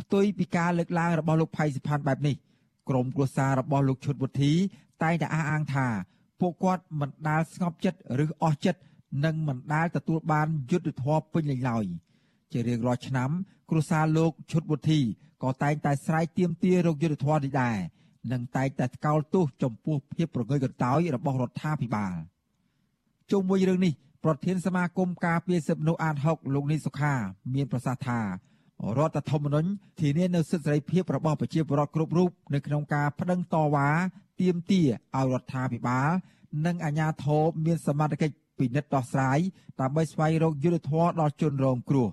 [0.00, 2.36] ផ្ទុយពីការលើកឡើងរបស់លោកផៃសិផាន់បែបនេះ
[2.88, 4.52] ក្រុមគ្រួសាររបស់លោកឈុតវុធី
[5.02, 5.86] តែងតែអះអាងថា
[6.40, 8.80] ពួកគាត់មិនដាល់ស្ងប់ចិត្តឬអស់ចិត្ត
[9.24, 11.84] និងមិនដាល់ទទួលបានយុត្តិធម៌ពេញលេញឡើយ
[12.52, 13.30] ជារៀងរាល់ឆ្នាំ
[13.70, 15.00] គ្រួសារលោកឈុតវុធី
[15.42, 17.76] ក៏តែងតែស្រែកទាមទាររកយុត្តិធម៌នេះដែរ
[18.32, 22.14] និងតែងតែថ្កោលទោសចំពោះភាពប្រងើយកន្តើយរបស់រដ្ឋាភិបាល
[23.30, 23.92] ជុំវិញរឿងនេះ
[24.24, 27.14] ប្រធានសមាគមការពារសិទ្ធិមនុស្សអាត6លោកនីសុខា
[27.54, 28.20] មានប្រសាសន៍ថា
[28.98, 29.68] រដ្ឋធម្មនុញ្ញ
[30.00, 33.88] ធានានូវសិទ្ធិសេរីភាពរបស់ប្រជាពលរដ្ឋគ្រប់រូបនៅក្នុងការប្តឹងតវ៉ា
[34.40, 34.86] ទាមទារ
[35.16, 36.10] ឲ្យរដ្ឋាភិបាល
[36.66, 39.38] និងអាជ្ញាធរមានសមត្ថកិច្ចពិនិត្យដោះស្រាយ
[39.80, 42.08] ដើម្បីស្វែងរកយុត្តិធម៌ដល់ជនរងគ្រោះ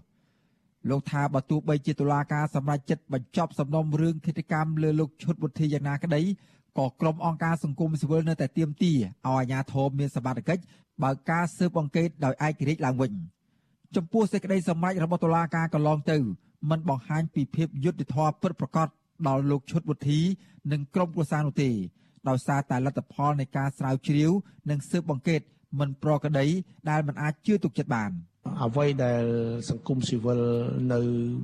[0.90, 6.22] លោកថាបើទោះបីជាតុលាការសម្រេចចិត្តបញ្ចប់សំណុំរឿងឃាតកម្មលើលោកឈុតវុធីយ៉ាងណាក្តី
[6.78, 10.64] ក៏ក្រុមអង្គការសង្គមស៊ីវិលនៅតែទាមទារឲ្យអាជ្ញាធរមានសមត្ថកិច្ច
[11.04, 13.12] បើកការស៊ើបអង្កេតដោយឯករាជ្យឡើងវិញ
[13.96, 16.18] ចំពោះសេចក្តីសម្រេចរបស់តុលាការកន្លងទៅ
[16.70, 18.88] មិនបង្ហាញពីភាពយុត្តិធម៌ពិតប្រាកដ
[19.28, 20.20] ដល់លោកឈុតវុធី
[20.72, 21.70] និងក្រុមគ្រួសារនោះទេ
[22.30, 24.32] ដោយសារតែលទ្ធផលនៃការស្រាវជ្រាវ
[24.70, 25.42] និងស៊ើបអង្កេត
[25.80, 26.48] មិនប្រក្រតី
[26.90, 28.12] ដែលមិនអាចជឿទុកចិត្តបាន។
[28.62, 29.24] អ្វីដែល
[29.70, 30.42] សង្គមស៊ីវិល
[30.94, 31.00] នៅ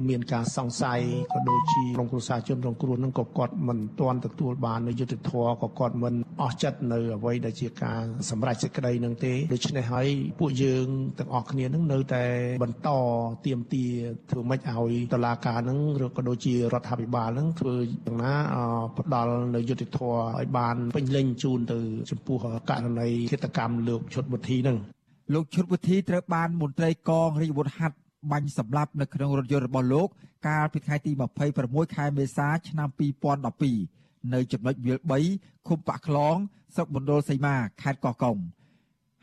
[0.09, 1.01] មានការសង្ស័យ
[1.33, 10.07] ក៏ដូចជាក្រុមគ្រួសារជនរងគ្រោះនឹងក៏គាត់មិនទាន់ទទួលបាននូវយុត្តិធម៌ក៏គាត់មិនអស់ចិត្តនៅអ្វីដែលជាការសម្រេចសេចក្តីនឹងទេដូច្នេះហើយ
[10.39, 10.85] ពួកយើង
[11.19, 12.25] ទាំងអស់គ្នានឹងនៅតែ
[12.63, 12.89] បន្ត
[13.45, 13.85] ទៀមទា
[14.29, 17.75] ធ្វើម៉េចឲ្យតឡាការនឹងឬក៏ដូចជារដ្ឋាភិបាលនឹងធ្វើ
[18.05, 18.33] យ៉ាងណា
[18.97, 21.79] ផ្ដល់នៅយុត្តិធម៌ឲ្យបានពេញលេញជូនទៅ
[22.11, 22.37] ចំពោះ
[22.69, 24.79] ករណីឃាតកម្មលោកឈុតវុធីនឹង
[25.33, 27.97] លោកឈុតវិធីត្រូវបានមន្ត្រីកងរាជវុធហត្ថ
[28.31, 30.07] បាញ់សម្លាប់នៅក្នុងរថយន្តរបស់លោក
[30.47, 31.11] កាលពីថ្ងៃទី
[31.53, 32.89] 26ខែមេសាឆ្នាំ
[33.59, 34.97] 2012នៅចំណុចវាល
[35.31, 36.35] 3ឃុំបាក់ខ្លង
[36.75, 38.37] ស្រុកមណ្ឌលសីមាខេត្តកោះកុង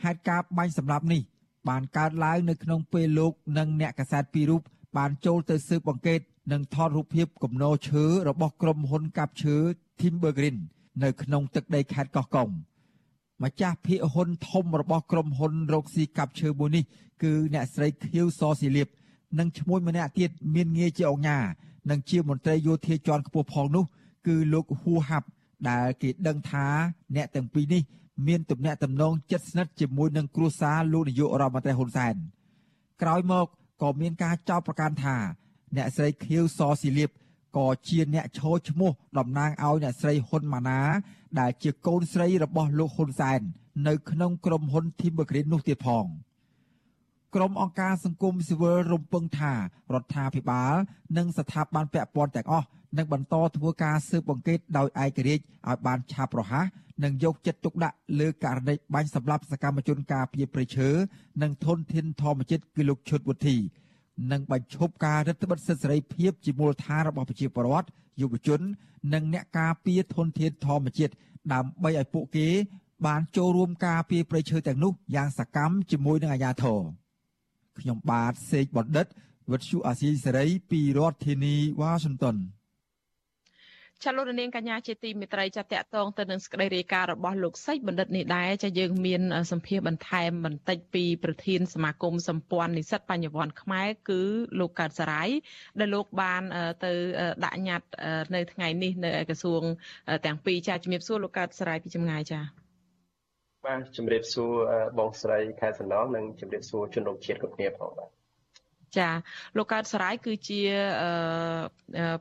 [0.05, 1.23] ហេតុការណ៍បាញ់សម្លាប់នេះ
[1.69, 4.63] បានកើតឡើងនៅក្នុងពេលលោកនិងអ្នកកាសែតពីររូប
[4.97, 6.21] បានចូលទៅស៊ើបអង្កេត
[6.53, 9.57] និងថតរូបភាពគំនរឈើរបស់ក្រុមហ៊ុនកាប់ឈើ
[10.01, 10.57] Timber Green
[11.03, 12.49] នៅក្នុងទឹកដីខេត្តកោះកុង។
[13.43, 16.85] ម្ចាស់ភាគហ៊ុនធំរបស់ក្រុមហ៊ុនរកស៊ីកាប់ឈើមួយនេះ
[17.23, 18.89] គឺអ្នកស្រីខៀវសស៊ីលៀប
[19.39, 21.39] និងឈ្មោះម្នាក់ទៀតមានងារជាអង្គញា
[21.91, 23.85] និងជាមន្ត្រីយោធាជាន់ខ្ពស់ផងនោះ
[24.27, 25.27] គឺលោកហ៊ូហាប់
[25.69, 26.67] ដែលគេដឹងថា
[27.17, 27.83] អ្នកទាំងពីរនេះ
[28.27, 32.15] មានទំនាក់ទំនងជិតស្និទ្ធជាមួយនឹងគ្រួសារលោកនាយករដ្ឋមន្ត្រីហ៊ុនសែន
[33.03, 33.47] ក្រោយមក
[33.83, 35.17] ក៏មានការចោទប្រកាន់ថា
[35.77, 37.11] អ្នកស្រីខៀវសស៊ីលៀប
[37.57, 40.81] ក៏ជាអ្នកឈរឈ្មោះតំណាងឲ្យអ្នកស្រីហ៊ុនម៉ាណា
[41.41, 43.41] ដែលជាកូនស្រីរបស់លោកហ៊ុនសែន
[43.89, 46.07] នៅក្នុងក្រុមហ៊ុន Timber Green នោះទៀតផង
[47.35, 50.75] ក្រុមអង្គការសង្គមស៊ីវិលរំពឹងថារដ្ឋាភិបាល
[51.17, 52.67] និងស្ថាប័នពាក់ព័ន្ធទាំងអស់
[52.99, 56.67] នឹងបន្តធ្វើការស៊ើបអង្កេតដោយឯករាជ្យឲ្យបានឆាប់រហ័ស
[57.05, 60.89] និងយកចិត្តទុកដាក់លើករណីបាញ់សម្លាប់សកម្មជនការពារព្រៃឈើ
[61.43, 63.57] និងធនធានធម្មជាតិគឺលោកឈុតវុធី
[64.33, 67.89] និងបញ្ឈប់ការរឹតបន្តឹងសិទ្ធិសេរីភាពជាមូលដ្ឋានរបស់ប្រជាពលរដ្ឋ
[68.21, 68.61] យុវជន
[69.15, 71.13] និងអ្នកការពារធនធានធម្មជាតិ
[71.53, 72.49] ដើម្បីឲ្យពួកគេ
[73.07, 76.81] បានចូលរួមការពារព្រៃឈើទាំងនោះយ៉ាងសកម្មជាមួយនឹងអាជ្ញាធរ
[77.79, 79.07] ខ្ញុំបាទសេកបណ្ឌិត
[79.53, 82.37] វិទ្យុអាស៊ីសេរីពីរដ្ឋធានីវ៉ាស៊ីនតោន
[84.05, 94.23] ចាលោករនាងកញ្ញាជាទីមេត្រីចាតកតងទៅនឹងសេចក្តីរាយការណ៍របស់លោកសេចបណ្ឌិតនេះដែរចាយើងមានសម្ភារបន្ថែមបន្តិចពីប្រធានសមាគមសម្ព័ន្ធនិស្សិតបញ្ញវន្តខ្មែរគឺ
[94.61, 95.29] លោកកើតសរាយ
[95.79, 96.43] ដែលលោកបាន
[96.85, 96.93] ទៅ
[97.45, 97.89] ដាក់ញត្តិ
[98.35, 99.63] នៅថ្ងៃនេះនៅក្រសួង
[100.27, 102.41] ទាំងពីរចាជំរាបសួរលោកកើតសរាយពីចម្ងាយចា
[103.67, 104.53] បាទជំរាបសួរ
[104.99, 108.16] បងស្រីខែសំណងនិងជំរាបសួរជនរួមជាតិគ្រប់គ្នាផងបាទ
[108.99, 109.09] ចា
[109.57, 110.61] លោកកើតសរាយគឺជា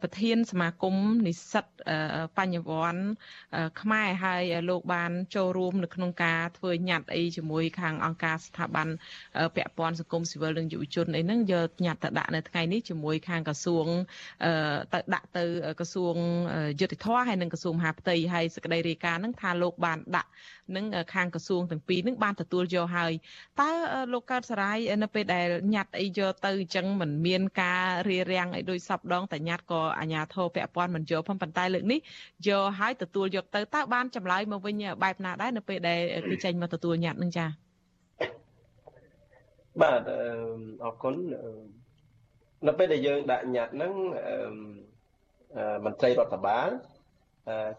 [0.02, 0.96] ប្រធានសមាគម
[1.28, 1.66] និស្សិត
[2.38, 3.04] បញ្ញវន្ត
[3.82, 8.88] ខ្មែរហើយលោកបានចូលរួមនៅក្នុងការធ្វើញត្តិអីជាមួយខាងអង្គការស្ថាប័ន
[9.56, 13.88] ពាក់ព័ន្ធសង្គមស៊ីវិលនិងយុវជនអីហ្នឹងយកញត្តិទៅដាក់នៅថ្ងៃនេះជាមួយខាងក្រសួង
[14.94, 15.44] ទៅដាក់ទៅ
[15.80, 16.16] ក្រសួង
[16.80, 20.30] យុតិធធហើយនិងក្រសួងមហាផ្ទៃហើយសេចក្តីរាយការណ៍ហ្នឹងថាលោកបានដាក់
[20.76, 23.14] នឹងខាងក្រសួងទាំងពីរហ្នឹងបានទទួលយកហើយ
[23.62, 23.70] តើ
[24.14, 32.00] លោកកើតសរាយនៅពេលដែលញត្តិអីយកទៅអញ្ចឹងមិនមានការរៀបរៀងអីដូចសពដងតែញត្តិក៏អាជ្ញាធរពាក់ព័ន្ធមិនយកផងប៉ុន្តែលើកនេះ
[32.48, 36.00] យកហើយទទួលយកទៅតើបានចម្លើយមកវិញបែបណាដែរនៅពេលដែល
[36.30, 37.50] គេចេញមកទទួលញត្តិនឹងចា៎
[39.82, 40.02] បាទ
[40.84, 41.16] អរគុណ
[42.68, 43.94] នៅពេលដែលយើងដាក់ញត្តិហ្នឹង
[45.86, 46.70] មន្ត្រីរដ្ឋបាល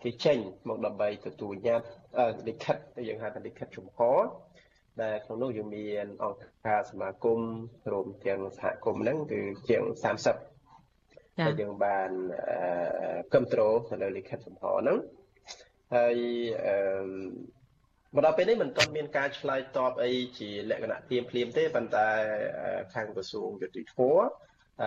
[0.03, 2.77] គេចេញមកដើម្បីទទួលញត្តិលិខិត
[3.09, 4.21] យើងហៅថាលិខិតជំហរ
[5.03, 7.41] ដែលក្នុងនោះយើងមានអង្គការសមាគម
[7.93, 9.83] រួមទាំងសហគមន៍ហ្នឹងគឺជាង
[10.63, 12.11] 30ដែលយើងបាន
[13.33, 14.99] គ្រប់គ្រងទៅលើលិខិតសំផហ្នឹង
[15.95, 16.17] ហើយ
[16.67, 16.77] អឺ
[18.15, 22.09] មកដល់ពេលនេះមិនទាន់មានការឆ្លើយតបអីជាលក្ខណៈទៀមភ្លាមទេប៉ុន្តែ
[22.95, 23.99] ខាងក្រសួងយុតិធធ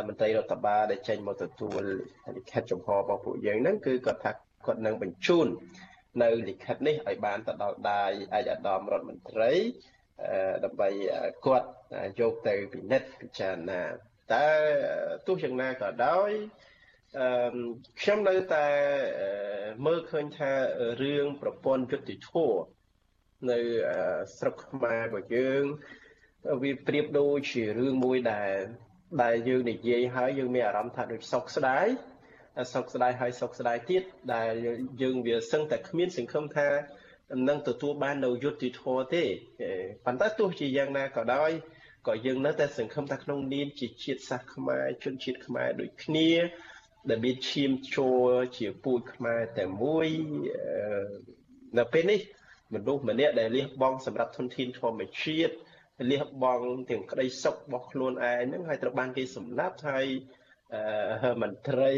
[0.07, 1.81] មន្ត្រីរដ្ឋបាលដែលចេញមកទទួល
[2.37, 4.31] លិខិតចំហរបស់ពួកយើងហ្នឹងគឺគាត់ថា
[4.65, 5.47] គាត់នឹងបញ្ជូន
[6.21, 8.03] នៅលិខិតនេះឲ្យបានទៅដល់ដៃ
[8.37, 9.51] ឯកឧត្តមរដ្ឋមន្ត្រី
[10.65, 10.89] ដើម្បី
[11.45, 11.67] គាត់
[12.19, 13.81] យកទៅពិនិត្យពិចារណា
[14.33, 14.47] តែ
[15.27, 16.31] ទោះយ៉ាងណាក៏ដោយ
[17.19, 17.27] អឺ
[18.01, 18.67] ខ្ញុំនៅតែ
[19.85, 20.51] មើលឃើញថា
[21.01, 22.31] រឿងប្រព័ន្ធយុតិធធ
[23.51, 23.59] នៅ
[24.37, 25.63] ស្រុកខ្មែររបស់យើង
[26.63, 28.55] វាប្រៀបដូចជារឿងមួយដែល
[29.23, 31.87] ដែលយើងនិយាយហើយយើងមានអារម្មណ៍ថាដូចសោកស្ដាយ
[32.73, 34.03] សោកស្ដាយហើយសោកស្ដាយទៀត
[34.33, 34.51] ដែល
[35.01, 36.67] យើងវាសឹងតែគ្មានសង្ឃឹមថា
[37.47, 39.23] នឹងទទួលបាននៅយុត្តិធម៌ទេ
[40.05, 41.51] ប៉ុន្តែទោះជាយ៉ាងណាក៏ដោយ
[42.07, 46.29] ក៏យើងនៅតែសង្ឃឹមថាក្នុងនាមជាជាតិសាសន៍ខ្មែរជនជាតិខ្មែរដូចគ្នា
[47.09, 50.07] ដែលមានឈាមចូលជាពូជខ្មែរតែមួយ
[51.77, 52.19] នៅពេលនេះ
[52.73, 55.53] មនុស្សម្នាក់ដែលលះបង់សម្រាប់ធនធានធម្មជាតិ
[56.11, 60.05] លះបង់ទាំងក្តីសុខរបស់ខ្លួនឯងហ្នឹងហើយត្រូវបានគេសម្លាប់ហើយ
[61.41, 61.93] មន្ត្រី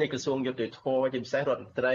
[0.00, 1.94] នៃក្រសួងយុតិធធម៌ជាពិសេសរដ្ឋមន្ត្រី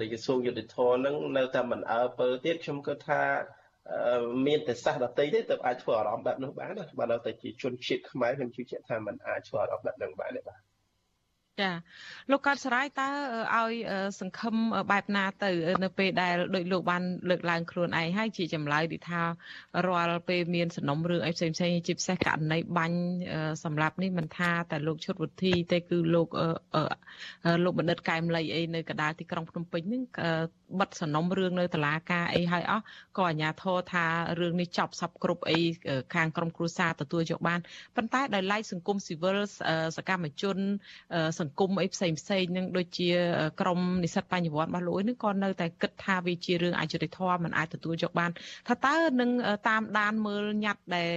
[0.00, 3.22] នៃក្រសួងយុតិធធម៌ហ្នឹងនៅតែមិនអើពើទៀតខ្ញុំគិតថា
[4.46, 10.60] មានតែសាសដតីទេទើបអាចធ្វើអារម្មណ៍បែបនោះបានណាបើដល់តែជាជនជាតិខ្មែរខ្ញុំជឿជាក់ថាมันអាចធ្វើអារម្មណ៍បែបហ្នឹងបានទេបាទ
[11.60, 11.70] ចា
[12.30, 13.08] លោកកើតសរាយតើ
[13.56, 13.72] ឲ្យ
[14.20, 14.54] សង្ឃឹម
[14.90, 15.50] បែបណាទៅ
[15.84, 19.20] នៅពេលដែលដោយលោកបានលើកឡើងខ្លួនឯងហើយជាចម្លើយទីថា
[19.88, 22.98] រាល់ពេលមានសំណុំរឿងអីផ្សេងផ្សេងជាពិសេសករណីបាញ់
[23.64, 26.28] សម្រាប់នេះមិនថាតែលោកឈុតវុធីទេគឺលោក
[27.64, 30.02] លោកបណ្ឌិតកែមលីអីនៅកណ្ដាលទីក្រុងភ្នំពេញហ្នឹង
[30.80, 32.84] បិទសំណុំរឿងនៅតុលាការអីហើយអស់
[33.18, 34.04] ក៏អាជ្ញាធរថា
[34.40, 35.58] រឿងនេះចប់សពគ្រប់អី
[36.14, 37.60] ខាងក្រមគ្រួសារទទួលយកបាន
[37.96, 39.38] ប៉ុន្តែដោយឡែកសង្គមស៊ីវិល
[39.96, 40.56] សកម្មជន
[41.38, 43.08] សង្គមអីផ្សេងផ្សេងនឹងដូចជា
[43.60, 48.30] ក្រមនិស្សិតបញ្ញវន្តរបស់លោកនេះក៏នៅតែគិតថាវាជារឿងអយុត្តិធម៌មិនអាចទទួលយកបាន
[48.68, 49.30] ថាតើនឹង
[49.68, 51.08] តាមដានមើលញត្តិដែល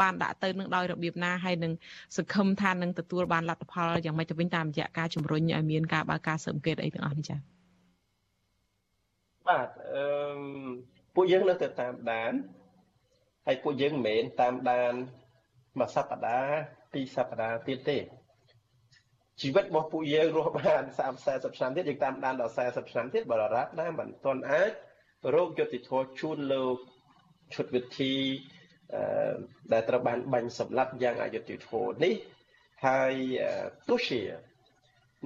[0.00, 1.72] បានដាក់ទៅនឹងដោយរបៀបណាហើយនឹង
[2.16, 7.38] សង្ឃឹមថានឹងទទួលបានលទ្ធផលយ៉ាងម៉េចទៅវិញតាមរយៈការជំរុញឲ្យមានការបើកការស៊ើបអង្កេតអីទាំងអស់នេះចា៎
[9.48, 10.04] បាទអឺ
[11.14, 12.32] ពួកយើងនៅតែតាមដាន
[13.46, 14.92] ហើយពួកយើងមិនមែនតាមដាន
[15.78, 16.60] មួយសប្តាហ៍
[16.92, 17.98] ពីរសប្តាហ៍ទៀតទេ
[19.40, 24.70] ជីវិតរបស់ពួកយើងរស់បាន30 40ឆ្នាំទៀតយើងតាមដានដល់40ឆ្នាំទៀតបរិរាប់ណាមិនទាន់អាច
[25.34, 26.76] រោគយុតិធធជូនលោក
[27.54, 28.14] ឈុតវិធី
[28.94, 29.02] អឺ
[29.72, 32.14] ដែលត្រូវបានបាញ់សម្លាប់យ៉ាងអយុត្តិធម៌នេះ
[32.86, 33.14] ហើយ
[33.88, 34.22] ទោះជា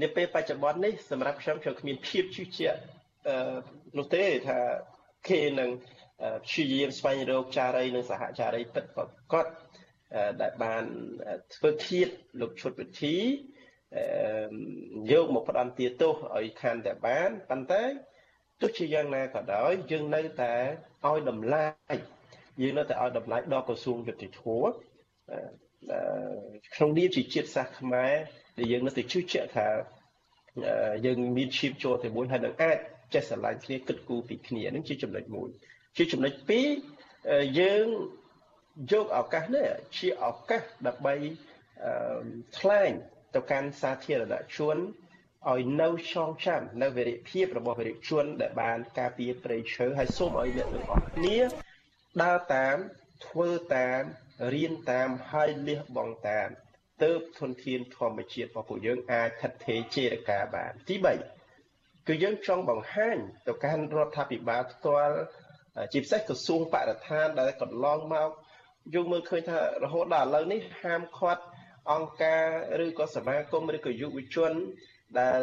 [0.03, 2.79] នៅពេលបច្ចុប្បន្ននេះសម្រាប់ខ្ញុំខ្ញុំគ្មានភាពជឿជាក់
[3.29, 3.57] អឺ
[3.99, 4.59] នោះទេថា
[5.29, 5.71] គេនឹង
[6.45, 9.47] ព្យាយាមស្វែងរកចារីនិងសហចារីពិតប្រកប
[10.43, 10.85] ដែលបាន
[11.55, 12.09] ធ្វើធៀប
[12.41, 13.17] លោកឈុតវិធី
[15.11, 17.83] យកមកផ្ដន់ទាទោសឲ្យខានតែបានប៉ុន្តែ
[18.61, 20.55] ទោះជាយ៉ាងណាក៏ដោយយើងនៅតែ
[21.07, 21.65] ឲ្យតម្លៃ
[22.63, 24.43] យើងនៅតែឲ្យតម្លៃដល់ក្រសួងយុតិធធ
[26.75, 28.13] ក្នុងនាមជាជាតិសាសន៍ខ្មែរ
[28.59, 29.69] ដែលយើងនៅតែជឿជាក់ថា
[31.07, 32.79] យើងមានឈាមចូលតែមួយហើយនឹងអាច
[33.15, 35.49] ចេះស្រឡាញ់គ្នាគិតគូរពីគ្នានឹងជាចំណុចមួយ
[35.97, 36.67] ជាចំណុចពីរ
[37.61, 37.87] យើង
[38.93, 41.15] យកឱកាសនេះជាឱកាសដើម្បី
[42.59, 42.93] ថ្លែង
[43.35, 44.77] ទៅកាន់សាធារណជន
[45.51, 51.39] ឲ្យនៅចងចាំនៅវិរិភាពរបស់វិរិជន ដែលបាន ការពារព្រៃឈើហើយសូមឲ្យអ្នកទាំងអស់គ្នា
[52.23, 52.77] ដើរតាម
[53.27, 54.03] ធ្វើតាម
[54.55, 56.49] រៀនតាមហើយលះបង់តាម
[57.03, 60.97] ទៅធនធានធម្មជាតិរបស់ពួកយើងអាចថិតថេរជារកាបានទី
[61.47, 63.17] 3គឺយើងចង់បង្ហាញ
[63.47, 65.17] ទៅកាន់រដ្ឋាភិបាលផ្ទាល់
[65.93, 68.31] ជាពិសេសក្រសួងបរិស្ថានដែលកន្លងមក
[68.95, 71.43] យើងមើលឃើញថារហូតដល់ឥឡូវនេះហាមឃាត់
[71.91, 72.45] អង្គការ
[72.85, 74.53] ឬក៏សមាគមឬក៏យុវជន
[75.21, 75.41] ដែល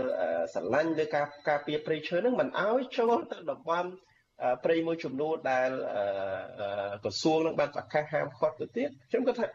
[0.53, 3.89] ស្រឡាញ់លើការការពារព្រៃឈើនឹងមិនអោយចូលទៅតំបន់
[4.63, 5.69] ព្រៃមួយចំនួនដែល
[7.03, 9.47] ក្រសួងនឹងបានប្រកាសហាមឃាត់ទៅទៀតខ្ញុំគាត់ថា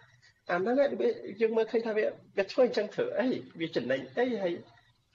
[0.50, 0.76] អាហ្នឹង
[1.40, 2.04] យើងមើលឃើញថាវា
[2.36, 3.28] វាធ្វើអញ្ចឹងធ្វើអី
[3.60, 4.52] វាចំណេញអីហើយ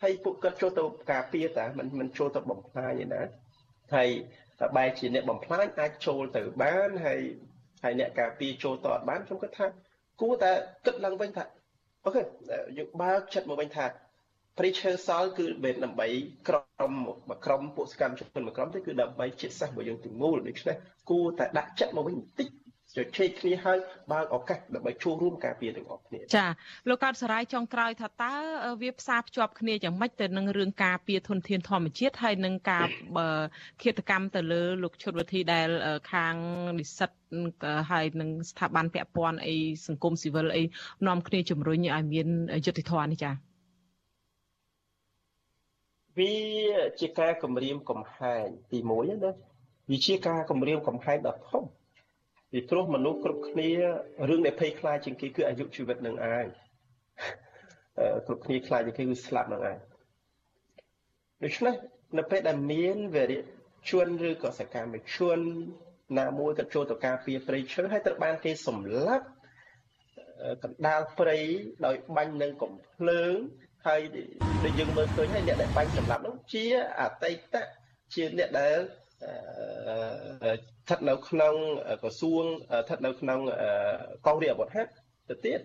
[0.04, 3.22] ហើយពួកគាត់ចូលទៅការពារតាមិនមិនចូលទៅបំផ្លាញឯណា
[3.96, 4.10] ហើយ
[4.60, 7.22] តែបែរជាអ្នកបំផ្លាញអាចចូលទៅបានហើយ
[7.84, 9.68] ហើយអ្នកការពារចូលទៅអត់បានខ្ញុំគិតថា
[10.22, 10.52] គួរតែ
[10.86, 11.44] គិតឡើងវិញថា
[12.10, 12.24] អូខេ
[12.78, 13.86] យើងបើកចិត្តមកវិញថា
[14.58, 16.08] ព្រៃឈើសល់គឺមិនដើម្បី
[16.48, 20.76] ក្រុមមួយក្រុមពួកសកម្មជនមួយក្រុមទេគឺដើម្បីជាតិសាសន៍របស់យើងទាំងមូលដូច្នេះ
[21.10, 22.48] គួរតែដាក់ចិត្តមកវិញបន្តិច
[22.96, 23.78] ជជែកគ្នាហើយ
[24.12, 26.48] បើកឱកាសដើម្បីចូលរួមការពារទាំងអស់គ្នាចា
[26.90, 28.34] លោកកោតសរាយចុងក្រោយថាតើ
[28.82, 32.88] វាផ្សារភ្ជាប់គ្នាយ៉ាងម៉េចទៅនឹងរឿងការពារធនធានធម្មជាតិហើយនឹងការ
[33.82, 35.70] ឃាតកម្មទៅលើលោកឈុតវិធីដែល
[36.12, 36.36] ខាង
[36.80, 37.10] និស្សិត
[37.92, 39.56] ហើយនឹងស្ថាប័នពាក់ព័ន្ធអី
[39.88, 40.64] សង្គមស៊ីវិលអី
[41.08, 42.28] នាំគ្នាជំរុញឲ្យមាន
[42.66, 43.32] យុត្តិធម៌នេះចា
[46.18, 46.34] វា
[47.00, 49.32] ជាការគម្រាមកំហែងទី1ណា
[49.92, 51.64] វាជាការគម្រាមកំហែងដ៏ធំ
[52.52, 53.70] ពីព្រោះមនុស្សគ្រប់គ្នា
[54.30, 56.46] រឿងដែលភ័យខ្លាចជាងគេគឺអាយុជីវិតនឹងឯង
[58.28, 59.78] គ្រប់គ្នាខ្លាចជាងគេគឺស្លាប់នឹងឯង
[61.44, 61.76] ដូច្នេះ
[62.18, 63.42] នៅពេលដែលមានវរៈ
[63.90, 65.40] ជនឬក៏សកម្មជន
[66.20, 69.26] ណាមួយក៏ចូលទៅការពារព្រៃឈើហើយត្រូវបានគេសម្លាប់
[70.64, 71.38] កណ្ដាលព្រៃ
[71.86, 73.34] ដោយបាញ់នឹងកំភ្លើង
[73.88, 74.02] ហើយ
[74.64, 76.66] ដែលយើងមើលឃើញហើយអ្នកដែលបាញ់សម្លាប់នោះជា
[77.00, 77.56] អតីត
[78.14, 78.78] ជាអ្នកដែល
[79.20, 81.56] ស្ថិតនៅក្នុង
[82.04, 83.40] ក្រសួងស្ថិតនៅក្នុង
[84.28, 84.92] កងរាជអាវុធហត្ថ
[85.30, 85.60] ទៅទៀត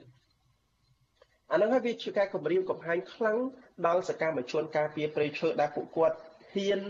[1.53, 3.39] អានឹងហើយវាជាការគម្រាមកំហែងខ្លាំង
[3.87, 6.17] ដល់សកម្មជនការពារព្រៃឈើដែលពួកគាត់
[6.55, 6.81] ហ៊ាន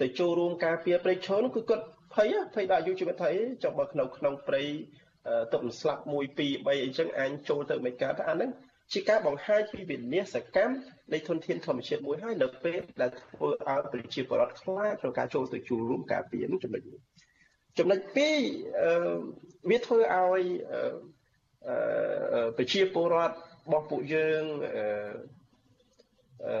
[0.00, 3.30] ទៅចូលរួមការពារព្រៃឈើនោះគឺគាត់ភ័យភ័យដល់អាយុជីវិតថៃ
[3.62, 4.62] ចុះបើក្នុងក្នុងព្រៃ
[5.52, 8.50] ទៅស្លាប់1 2 3អីចឹងអញចូលទៅមិនកើតអាហ្នឹង
[8.92, 10.74] ជាការបង្ហាញពីវិនាសកម្ម
[11.12, 17.00] នៃធនធានធម្មជាតិមួយហើយនៅពេលដែលធ្វើឲ្យប្រជាពលរដ្ឋខ្លាចក្នុងការចូលទៅចូលរួមការពារនោះចំណុចនេះ
[17.78, 18.38] ចំណុចពីរ
[19.70, 20.44] វាធ្វើឲ្យ
[22.56, 23.38] ប្រជាពលរដ្ឋរ
[23.72, 24.44] បស់ពួកយើង
[26.46, 26.56] អឺ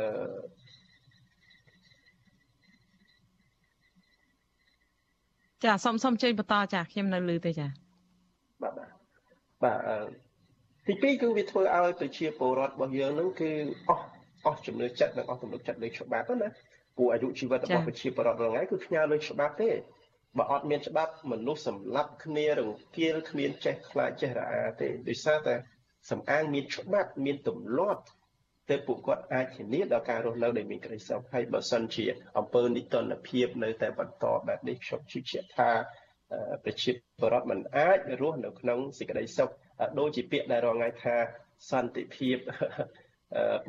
[5.64, 7.66] ចាសុំសុំជើញបន្តចាខ្ញុំនៅលឺទេចា
[8.62, 8.90] បាទបាទ
[9.62, 10.25] បាទ
[10.86, 13.50] ទីពីរគឺវាធ្វើឲ្យប្រជាពលរដ្ឋរបស់យើងនឹងគឺ
[13.88, 14.04] អស់
[14.44, 16.48] អស់ចំណឿចិត្តនិងអស់ទំនុកចិត្តលើច្បាប់ណា
[16.96, 19.70] ព្រោះអាយុជីវិតរបស់ប្រជាពលរដ្ឋរាល់ថ្ងៃគឺផ្ញើលើច្បាប់ទេ
[20.38, 25.54] បើអត់មានច្បាប់មនុស្សសម្លាប់គ្នារង្គាលគ្មានចេះខ្លាចចេះរអាទេដោយសារតែ
[26.10, 28.02] សំអាងមានច្បាប់មានទម្លាប់
[28.70, 32.04] តែពួកគាត់អាចធានាដល់ការរស់នៅដែលមានក្តីសុខហើយបើសិនជា
[32.38, 35.70] អង្គើនិតនភាពនៅតែបន្តបែបនេះខ្ញុំជឿជាក់ថា
[36.64, 39.50] ប្រជាពលរដ្ឋមិនអាចរស់នៅក្នុងសេចក្តីសុខ
[39.98, 41.16] ដូចជាពាក្យដែលរងថ្ងៃថា
[41.70, 42.36] សន្តិភាព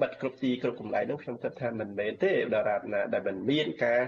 [0.02, 4.02] បិទគ្រប់ទីគ្រប់កន្លែងនោះខ្ញុំគិតថាមិនមែនទេដរាបណាដែលមិនមានការ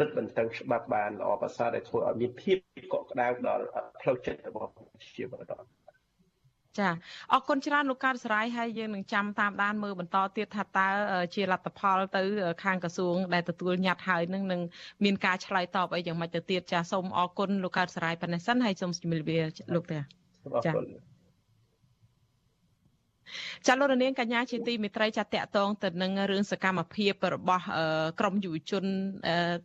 [0.00, 2.56] រឹតបន្តឹងច្បាប់បានល្អប្រសើរដែលធ្វើឲ្យមានភាព
[2.92, 3.64] កក់ក្ដៅដល់
[4.00, 4.84] ផ្លូវចិត្តរបស់ប្រ
[5.16, 5.86] ជាពលរដ្ឋ
[6.78, 6.88] ចា
[7.32, 10.88] អរគុណច្រើនលោកកើតសរាយហើយយើងនឹងចាំតាមដានមើលបន្តទៀតថាតើ
[11.34, 12.22] ជាលទ្ធផល ទៅ
[12.64, 14.60] ខាងក្រសួងដែលទទួលញត្តិហើយនឹងនឹង
[15.04, 19.40] មានការឆ្លើយតបអីយ៉ាងម៉េចទៅទៀតចាសូមអរគុណលោកកើតសរាយប៉ុណ្ណេះសិនហើយសូមជំរាបលា
[19.74, 20.00] លោកតា
[20.66, 20.72] ចា
[23.66, 27.64] ចាលោករនាងកញ្ញាជាទីមេត្រីចាតកតងទៅនឹងរឿងសកម្មភាពរបស់
[28.20, 28.84] ក្រមយុវជន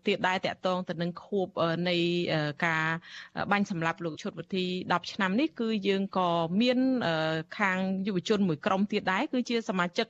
[0.08, 1.48] ទៀតដែរតកតងទៅនឹងខួប
[1.90, 1.98] នៃ
[2.66, 2.86] ការ
[3.52, 6.30] បាញ់សម្លាប់លោកឈុតវិធី10ឆ្នាំនេះគឺយើងក៏
[6.62, 6.80] មាន
[7.60, 10.08] ខាងយុវជនមួយក្រុមទៀតដែរគឺជាសមាជិក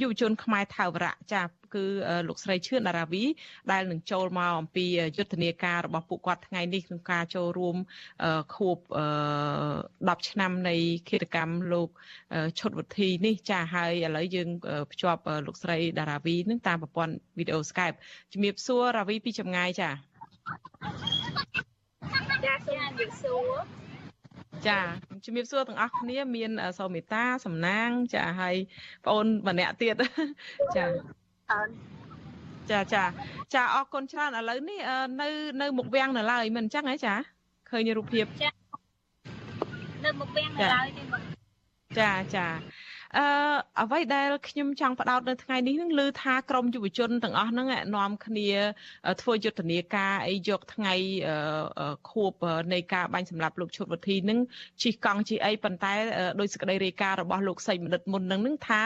[0.00, 1.42] យុវជនខ្មែរថាវរៈចា
[1.76, 1.84] គឺ
[2.28, 3.24] លោកស្រីឈឿនដារាវី
[3.72, 4.86] ដែលនឹងចូលមកអំពី
[5.16, 7.76] យុទ្ធនាការរបស់ពួកគាត់ថ្ងៃនេះក្នុងការចូលរួម
[8.54, 8.78] ខួប
[10.12, 10.76] 10ឆ្នាំនៃ
[11.08, 11.88] គិតកម្មលោក
[12.58, 14.48] ឈុតវុធីនេះចាហើយឥឡូវយើង
[14.92, 17.96] ភ្ជាប់លោកស្រីដារាវីនឹងតាមប្រព័ន្ធវីដេអូ Skype
[18.32, 19.90] ជំរាបសួររាវីពីចម្ងាយចា
[22.46, 23.86] ចាសូមជំរាបសួរ
[24.68, 24.80] ចា
[25.24, 28.56] ជំរាបសួរទាំងអស់គ្នាមានសោមេតាសំណាង ចាហើយ
[29.04, 29.94] បងអូនម្នាក់ទៀត
[30.76, 30.84] ចា
[32.70, 33.04] ចាចា
[33.54, 34.80] ចាអរគុណច្រើនឥឡូវនេះ
[35.20, 35.28] នៅ
[35.60, 37.14] នៅមុខវាំងនៅឡើយមិនអញ្ចឹងហ៎ចា
[37.70, 38.50] ឃើញរូបភាពចា
[40.04, 41.02] នៅមុខវាំងនៅឡើយទេ
[41.98, 42.46] ចាចា
[43.16, 43.26] អឺ
[43.80, 48.48] អ្វីដែលខ្ញុំចង់ផ្ដោតនៅថ្ងៃនេះនឹងឮថាក្រមយុវជនទាំងអស់ហ្នឹងនាំគ្នា
[49.22, 50.94] ធ្វើយុទ្ធនាការអីយកថ្ងៃ
[52.10, 52.32] ខួប
[52.72, 54.38] នៃការបាញ់សម្លាប់លោកឈុតវុធីនឹង
[54.82, 55.94] ជិះកង់ជិះអីប៉ុន្តែ
[56.40, 58.82] ដោយសេចក្តីរាយការណ៍របស់លោកសីមនិតមុននឹងនឹងថា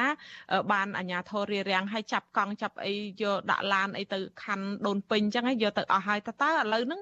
[0.73, 7.01] បានអាជ្ញាធររារាំងឲ្យចាប់កង់ចាប់អីយកដាក់ឡានអីទៅខណ្ឌដូនពេញអញ្ចឹងហើយយកទៅអស់ហើយតើតើឥឡូវហ្នឹង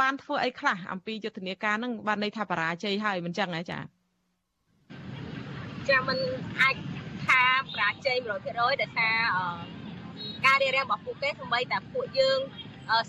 [0.00, 4.03] បានធ្វើអីខ្លះអំពីយុទ្ធនាការហ្នឹងបានន័យថាបរាជ័យហើយមិនអញ្ចឹងហ៎ចា៎
[5.88, 6.18] ចាมัน
[6.60, 6.76] អាច
[7.26, 7.40] ថា
[7.74, 9.08] ប្រាជ័យ100%ដែលថា
[10.46, 12.40] ការរៀបរៀងរបស់ពួកគេសម្បីតែពួកយើង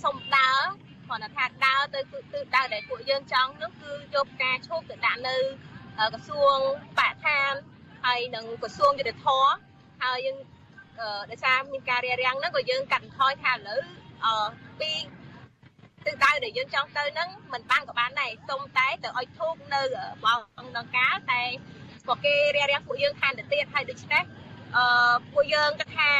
[0.03, 0.61] សុំដើរ
[1.07, 5.38] គាត់ថាដើរទៅគឺដើរដែលពួកយើងចង់នោះគឺយកផ្កាឈូកទៅដាក់នៅ
[6.13, 6.57] ក្រសួង
[6.97, 7.51] បរិស្ថាន
[8.05, 9.53] ហើយនឹងក្រសួងយុទ្ធភ័ព
[10.03, 10.38] ហើយយើង
[11.29, 13.81] ដោយសារមានការរៀបរៀងហ្នឹងក៏យើងកាត់បន្ថយថាឥឡូវ
[14.79, 14.91] ពី
[16.05, 19.81] ទិសដៅដែលយើងចង់ទៅហ្នឹងមិនបានក៏បានដែរសុំតែទៅឲ្យធូបនៅ
[20.25, 20.27] ប
[20.65, 21.41] ងដង្កាលតែ
[22.10, 24.24] ក៏គេរារាំងពួកយើងថែមទៅទៀតហើយដូច្នេះ
[24.76, 26.12] អឺពួកយើងគិតថា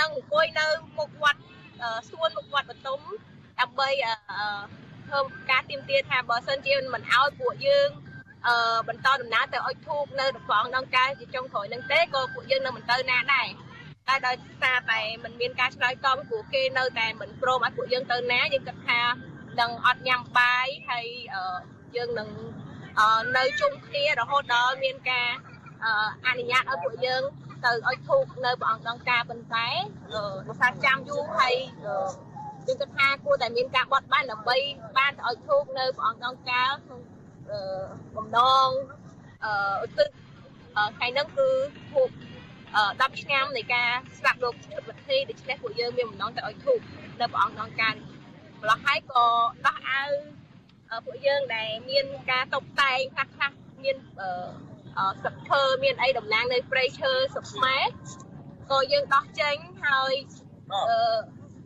[0.00, 0.66] នឹងអង្គុយនៅ
[0.98, 1.40] មុខវត្ត
[2.10, 3.00] សួនមុខវត្តបតុម
[3.60, 3.88] ដើម្បី
[5.08, 7.88] ធ្វើការទៀមទាថាបើសិនជាមិនអោយពួកយើង
[8.46, 13.48] អឺបន្តដំណើរទៅអុជធូបនៅប្រងដងកាយជាចុងក្រោយនឹងទេក៏ពួកយើងនៅមិនទៅណាដែរ
[14.08, 19.00] តែដោយសារតែมันមានការឆ្លើយតបពីពួកគេនៅតែមិនព្រមឲ្យពួកយើងទៅណាយើងគិតថា
[19.60, 21.06] នឹងអត់ញ៉ាំបាយហើយ
[21.96, 22.28] យើងនឹង
[23.36, 25.28] នៅជុំគ្នារហូតដល់មានការ
[26.26, 27.22] អនុញ្ញាតឲ្យពួកយើង
[27.64, 29.68] ទៅអុជធូបនៅព្រះអង្គដង្ការប៉ុន្តែ
[30.48, 31.96] ដោយសារចាំយូរហើយយើ
[32.74, 34.56] ងគិតថាគួរតែមានការបត់បែនដើម្បី
[34.98, 37.00] បានទៅអុជធូបនៅព្រះអង្គដង្ការក្នុង
[38.16, 38.68] បំណង
[39.84, 40.08] ឧទ្ទិស
[40.96, 41.48] ថ្ងៃហ្នឹងគឺ
[41.92, 42.08] ធូប
[43.10, 46.78] 10ឆ្នាំនៃការស្លាប់លោកឈុតវិធីដូច្នេះពួកយើងមានបំណងទៅអុជធូប
[47.20, 47.94] នៅព្រះអង្គដង្ការ
[48.62, 49.24] ម្ល៉េះហើយក៏
[49.66, 50.10] ដោះអាវ
[51.06, 53.52] ពួកយើងដែលមានការតុបតែងខ្លះខ្លះ
[53.84, 53.96] មាន
[55.24, 57.84] សឹកឈើមានអីតំណាងនៅព្រៃឈើស្រុកខ្មែរ
[58.70, 60.12] ក៏យើងដោះចេញហើយ
[60.72, 61.18] អឺ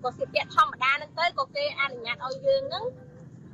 [0.03, 2.85] ក៏សិភៈធម្មតាហ្នឹងទៅក៏គេអនុញ្ញាតឲ្យយើងហ្នឹង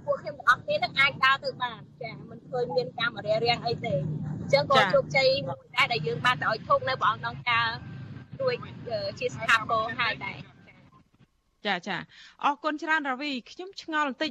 [0.05, 7.69] ពួកខ្ញុំទាំងអស់គ្នានឹងអាចដើរទៅបានចាមិនឃើញមានកាមរារាំងអីទេអញ្ចឹងក៏ជោគជ័យមួយដែរដែលយើងបានទៅឲ្យធូបនៅព្រះអង្គដងការ
[8.41, 8.55] ជួយ
[9.19, 10.39] ជាស្ថាពរហើយដែរ
[11.67, 11.97] ចាចា
[12.45, 14.31] អរគុណច្រើនរាវីខ្ញុំឆ្ងល់បន្តិច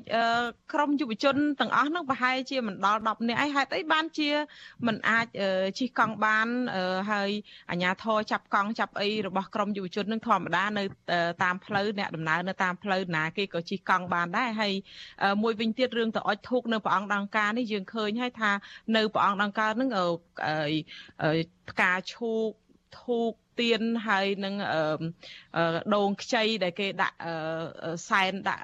[0.73, 4.29] ក្រមយុវជនទាំងអស់ហ្នឹងប្រហែលជាមិនដល់10នាក់អីហេតុអីបានជា
[4.87, 5.27] មិនអាច
[5.79, 6.47] ជិះកង់បាន
[7.11, 7.29] ហើយ
[7.71, 10.83] អាជ្ញាធរចាប់កង់ចាប់អីរបស់ក្រមយុវជននឹងធម្មតានៅ
[11.43, 14.73] តាមផ្លូវអ្នកដំណើរនៅតាមផ្លូវណាគេក៏ជិះកង់បានដែរហើយ
[15.43, 18.51] មួយវិញទៀតរឿងទៅអុចធូកនៅព្រះអង្គដង្ការនេះយើងឃើញហើយថា
[18.95, 19.89] នៅព្រះអង្គដង្ការនឹង
[21.69, 22.49] ផ្កាឈូក
[23.01, 24.53] ធូកទៀនហើយនឹង
[25.95, 27.17] ដូងខ្ចីដែលគេដាក់
[28.09, 28.63] សែនដាក់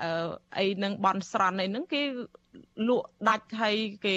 [0.58, 2.04] អីនឹងបន់ស្រន់អីហ្នឹងគេ
[2.88, 4.16] លក់ដាច់ហើយគេ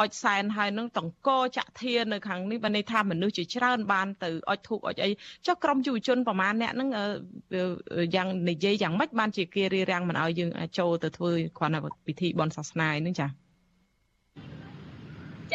[0.00, 5.10] អុចសែនហើយនឹងតង្គចាក់ធានៅខាងនេះបានន័យថាមនុស្សជាច្រើនបានទៅអុចធូបអុចអី
[5.46, 6.88] ចុះក្រុមយុវជនប្រហែលអ្នកហ្នឹង
[8.14, 13.41] យ៉ាងនិយាយយ៉ាងម៉េចបានជាគេរៀបរៀងមិនឲ្យយើងចូលទៅធ្វើគ្រាន់តែពិធីបន់សាសនាហ្នឹងចា៎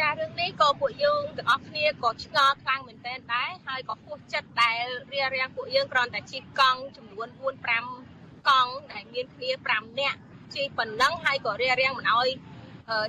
[0.06, 10.18] ារឿងនេះក៏ពួកយើងទាំងអស់គ្នាក៏ឆ្ងល់ខ្លាំងមែនទែនដែរហើយក៏ពោះចិត្តដែលរៀបរៀងពួកយើងគ្រាន់តែជិះកង់ចំនួន4 5កង់ដែលមានគ្នា5នាក់
[10.54, 12.28] ជិះប៉ុណ្ណឹងហើយក៏រៀបរៀងមិនអោយ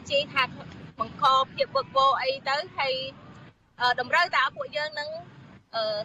[0.10, 0.43] ជិះថា
[0.99, 2.93] បង្កភាពវឹកវរអីទៅហើយ
[3.99, 5.10] តម្រូវតែពួកយើងនឹង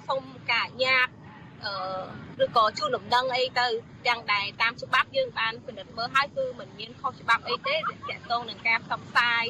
[0.09, 1.09] សុំការញាត
[1.65, 3.67] អឺឬក៏ជួនលំដឹងអីទៅ
[4.07, 7.75] ទាំងដែលតាមច្បាប់យើងបានពិនិត្យមើលហើយគឺមិនមានខុសច្បាប់អីទេ
[8.09, 9.45] ទាក់ទងនឹងការផ្សព្វផ្សាយ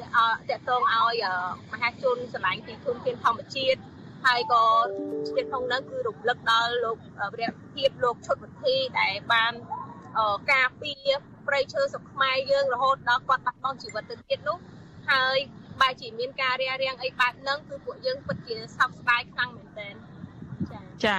[0.00, 0.02] ត
[0.50, 1.24] កតងឲ្យ
[1.72, 3.80] មហាជនឆ្លាញ់ពីធនធានធម្មជាតិ
[4.26, 4.64] ហើយក៏
[5.28, 6.96] ជាតិក្នុងនោះគឺរំលឹកដល់លោក
[7.32, 9.52] វិរៈភាពលោកឈុតវិធីដែលបាន
[10.52, 11.08] ការពារ
[11.46, 14.58] ព្រៃឈើស្រុកខ្មែរយើងរហូតដល់គាត់បាត់បង់ជីវិតទៅទៀតនោះ
[15.10, 15.36] ហើយ
[15.80, 19.94] បែរជាមានការរារាំងអីបែបហ្នឹងគឺពួកយើងពិតជាសោកស្ដាយខ្លាំងមែនទែន
[20.72, 21.18] ចាចា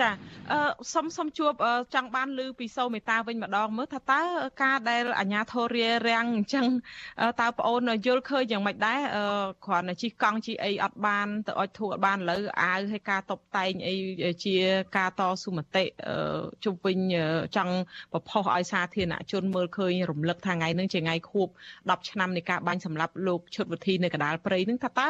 [0.00, 0.08] ចា
[0.52, 0.58] អឺ
[0.94, 1.52] សុំសុំជួប
[1.94, 4.22] ចង់បានឮពីសូមេតាវិញម្ដងមើលថាតើ
[4.62, 6.66] ការដែលអាញាធររារាំងអញ្ចឹង
[7.40, 9.00] តើប្អូនយល់ឃើញយ៉ាងម៉េចដែរ
[9.66, 13.94] គ្រាន់តែជិះកង់ជិះអីអត់បានទៅអុចធូអត់បានលើអាវហើយការតបតែងអី
[14.44, 14.56] ជា
[14.96, 15.84] ការតស៊ូមតិ
[16.64, 16.98] ជុំវិញ
[17.56, 17.74] ចង់
[18.12, 21.48] ប្រផុសឲ្យសាធារណជនមើលឃើញរំលឹកថាថ្ងៃនឹងជាថ្ងៃខួប
[21.82, 25.08] 10ឆ្នាំនៃការបាញ់សម្លាប់លោកឈុតវិធីនៅកដាលព្រៃនឹងថាតើ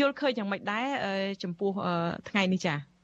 [0.00, 0.86] យល់ឃើញយ៉ាងម៉េចដែរ
[1.42, 1.70] ចំពោះ
[2.28, 2.95] ថ្ងៃនេះចា៎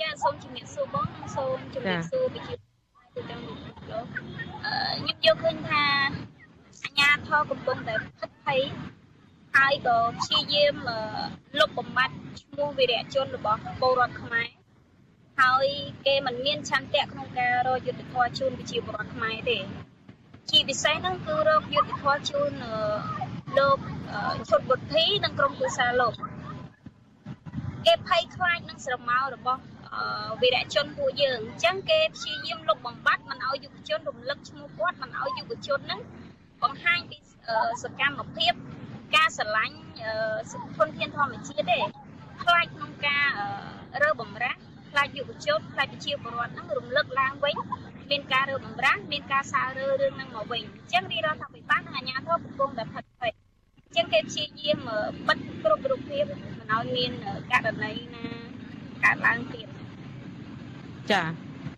[0.00, 2.54] ចាសូមជំរាបសួរបងសូមជំរាបសួរវិជា
[3.14, 3.42] ទូទាំង
[3.92, 4.06] លោក
[4.66, 5.84] អឺខ្ញុំយកឃើញថា
[6.84, 8.60] អញ្ញាធរកំពុងតែផិតភ័យ
[9.56, 10.74] ហើយក៏ព្យាយាម
[11.60, 14.48] លុបបំបត្តិឈ្មោះវីរៈជនរបស់ពលរដ្ឋខ្មែរ
[15.40, 15.66] ហើយ
[16.06, 19.58] គេមិនមានឆន្ទៈក្នុងការរកយុទ្ធធម៌ជូនប្រជាពលរដ្ឋខ្មែរទេ
[20.50, 22.52] ជាពិសេសហ្នឹងគឺរកយុទ្ធធម៌ជូន
[23.58, 23.78] លោក
[24.48, 26.14] ឈុតបុទ្ធីនិងក្រុមគូសាលោក
[27.86, 29.60] គេភ័យខ្លាចនឹងស្រមោលរបស់
[30.40, 36.00] វីរៈជនពួកយើងអញ្ចឹងគេព្យាយាមលុបបំបាត់មិនឲ្យយុវជនរំលឹកឈ្មោះគាត់មិនឲ្យយុវជនហ្នឹង
[36.62, 37.18] បង្ហាញពី
[37.82, 38.52] សកម្មភាព
[39.16, 39.76] ការស្រឡាញ់
[40.76, 41.78] ធនធានធម្មជាតិទេ
[42.42, 43.28] ខ្លាចក្នុងការ
[44.02, 44.58] រើបំរាស់
[44.90, 47.56] ខ្លាចយុវជនខ្លាចប្រជាពលរដ្ឋហ្នឹងរំលឹកឡើងវិញ
[48.10, 53.32] មានការរើបំរាស់មានការសាររើរឿងហ្នឹងមកវិញអញ្ចឹងរាជរដ្ឋាភិបាលនិងអាជ្ញាធរកំពុងតែផិតភ័យ
[53.84, 54.78] អញ្ចឹងគេព្យាយាម
[55.28, 57.12] បិទគ្រប់រូបភាពមិនឲ្យមាន
[57.50, 58.24] ករណីណា
[59.04, 59.66] កើតឡើងទៀត
[61.12, 61.22] ចា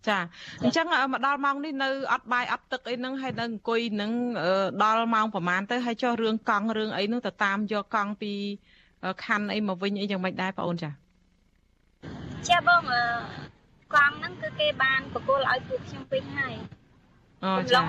[0.09, 0.19] ចា
[0.63, 4.11] អញ្ចឹងមកដល់ម៉ោងនេះនៅអត់បាយអត់ទឹកអីហ្នឹងហើយនៅអង្គុយនឹង
[4.83, 8.33] ដល់ម៉ោងប្រហែលទៅហើយចុះរឿងកង់រឿងអីហ្នឹងទៅតាមយកកង់ពី
[9.25, 10.91] ខណ្ឌអីមកវិញអីយ៉ាងម៉េចដែរបងអូនចា
[12.49, 12.83] ចាបង
[13.95, 16.55] កង់ហ្នឹងគឺគេបានបកគលឲ្យពួកខ្ញុំពេញហើយ
[17.45, 17.81] អូចា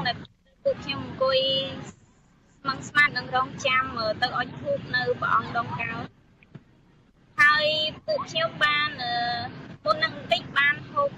[0.63, 1.39] ពួកខ្ញុំអង្គុយ
[2.61, 3.83] ស្មឹងស្មាតនឹងរងចាំ
[4.21, 5.91] ទៅអុជធូបនៅព្រះអង្គដងកៅ
[7.41, 7.65] ហើយ
[8.07, 8.89] ពួកខ្ញុំបាន
[9.85, 11.09] មុននឹងបន្តិចបានហូប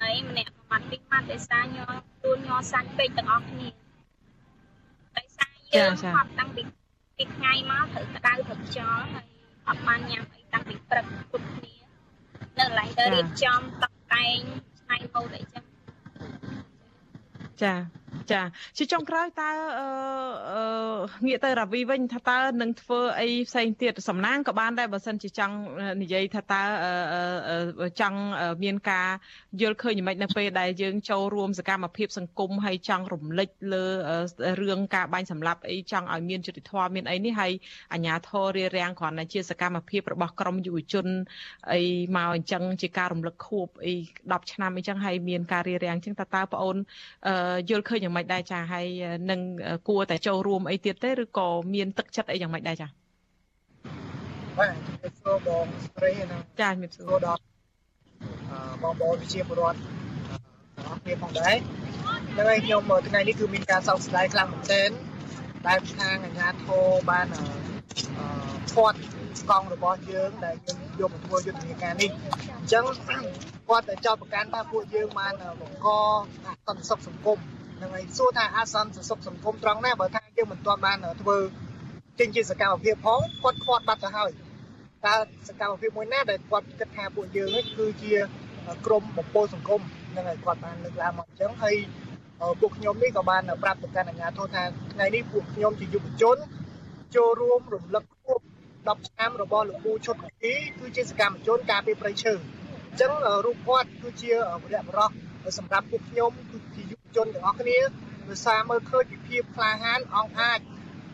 [0.00, 3.68] គាត់គ្រប់សេចហើយម្នាក់មួយម៉ាត់ពីរម៉ាត់ដោយសារញ័រខ្លួនញ័រសាច់ពេកទាំងអស់គ្នា
[5.16, 6.62] ដោយសារយើងហត់តាំងពី
[7.16, 9.26] ពីថ្ងៃមកត្រូវក្តៅត្រូវខ្យល់ហើយ
[9.68, 11.74] អត់បានញ៉ាំអីតាំងពីព្រឹកគ្រប់គ្នា
[12.58, 14.38] នៅកន្លែងទៅរៀបចំតុបតែង
[14.80, 15.64] ឆ្នៃម៉ូដអីចឹង
[17.62, 17.74] ចា
[18.32, 18.42] ចា
[18.78, 19.50] ជាចុងក្រោយតើ
[19.80, 25.54] អឺងាកទៅរាវីវិញថាតើនឹងធ្វើអីផ្សេងទៀតសំណាងក៏បានដែរបើសិនជាចង់
[26.02, 26.62] និយាយថាតើ
[28.00, 28.18] ចង់
[28.62, 29.08] មានការ
[29.60, 33.84] យល់ឃើញយ៉ាងម៉េចនៅពេលដែលយើងចូលរួមសកម្មភាពសង្គមហើយចង់រំលឹកលើ
[34.62, 37.52] រឿងការបាញ់សម្លាប់អីចង់ឲ្យមានយុត្តិធម៌មានអីនេះហើយ
[37.92, 41.06] អាជ្ញាធររារាំងគ្រាន់តែជាសកម្មភាពរបស់ក្រមយុវជន
[41.72, 41.82] អី
[42.16, 43.92] មកអញ្ចឹងជាការរំលឹកខួបអី
[44.22, 46.76] 10ឆ្នាំអីចឹងហើយមានការរារាំងអញ្ចឹងតើតើបងអូន
[47.70, 48.86] យល់ឃើញយ៉ាងម៉េចដែរចាហើយ
[49.30, 49.40] នឹង
[49.88, 52.88] គួរតែចូលរួមអីទៀតទេឬក៏មានទឹកចិត្តអីយ៉ាងម៉េចដែរចា
[54.58, 57.42] បាទជំរាបសួរបងស្រីណាចាជំរាបសួរដល់
[58.82, 61.56] បងប្អូនវិជាពលរដ្ឋទាំងអស់គ្នាផងដែរ
[62.36, 64.90] ហើយខ្ញុំថ្ងៃនេះគឺមានការសោកស្ដាយខ្លាំងមែនទែន
[65.66, 67.26] ដែលខាងអាជ្ញាធរបាន
[68.72, 68.98] ធាត់
[69.50, 72.10] កង់របស់យើងដែលយើងយកមកធ្វើយុទ្ធនាការនេះ
[72.58, 72.84] អញ្ចឹង
[73.68, 75.88] គាត់តែចោទប្រកាន់ថាពួកយើងបានបង្ក
[76.46, 77.38] អសន្តិសុខសង្គម
[77.80, 81.38] នឹងឲ្យសួរថាអសន្តិសុខសង្គមត្រង់ណាបើថាយើងមិនទាន់បានធ្វើ
[82.18, 84.30] ចេញជាសកម្មភាពផងគាត់ខ្វាត់បាត់ទៅហើយ
[85.06, 85.14] តើ
[85.48, 88.12] សកម្មភាពមួយណាដែលគាត់គិតថាពួកយើងនេះគឺជា
[88.86, 89.80] ក្រមបំពោសង្គម
[90.16, 91.76] នឹងឲ្យគាត់បានលើកឡើងមកអញ្ចឹងហើយ
[92.60, 94.62] ពួកខ្ញុំនេះក៏បានប្រាប់ទៅកាន់អាជ្ញាធរថា
[94.92, 96.36] ថ្ងៃនេះពួកខ្ញុំជាយុវជន
[97.16, 98.40] ចូលរួមរំលឹកខួប
[98.78, 103.12] 10ឆ្នាំរបស់លោកពូឈុតទីគឺជាសកម្មជនការពារប្រៃឈើអញ្ចឹង
[103.46, 104.30] រូបគាត់គឺជា
[104.62, 105.10] វរៈបរោះ
[105.58, 107.78] សម្រាប់ពួកខ្ញុំគឺជាយុវ ជនទាំងអស់គ្នា
[108.28, 110.58] ដោយសារមើលឃើញពីភាពក្លាហានអង្អាច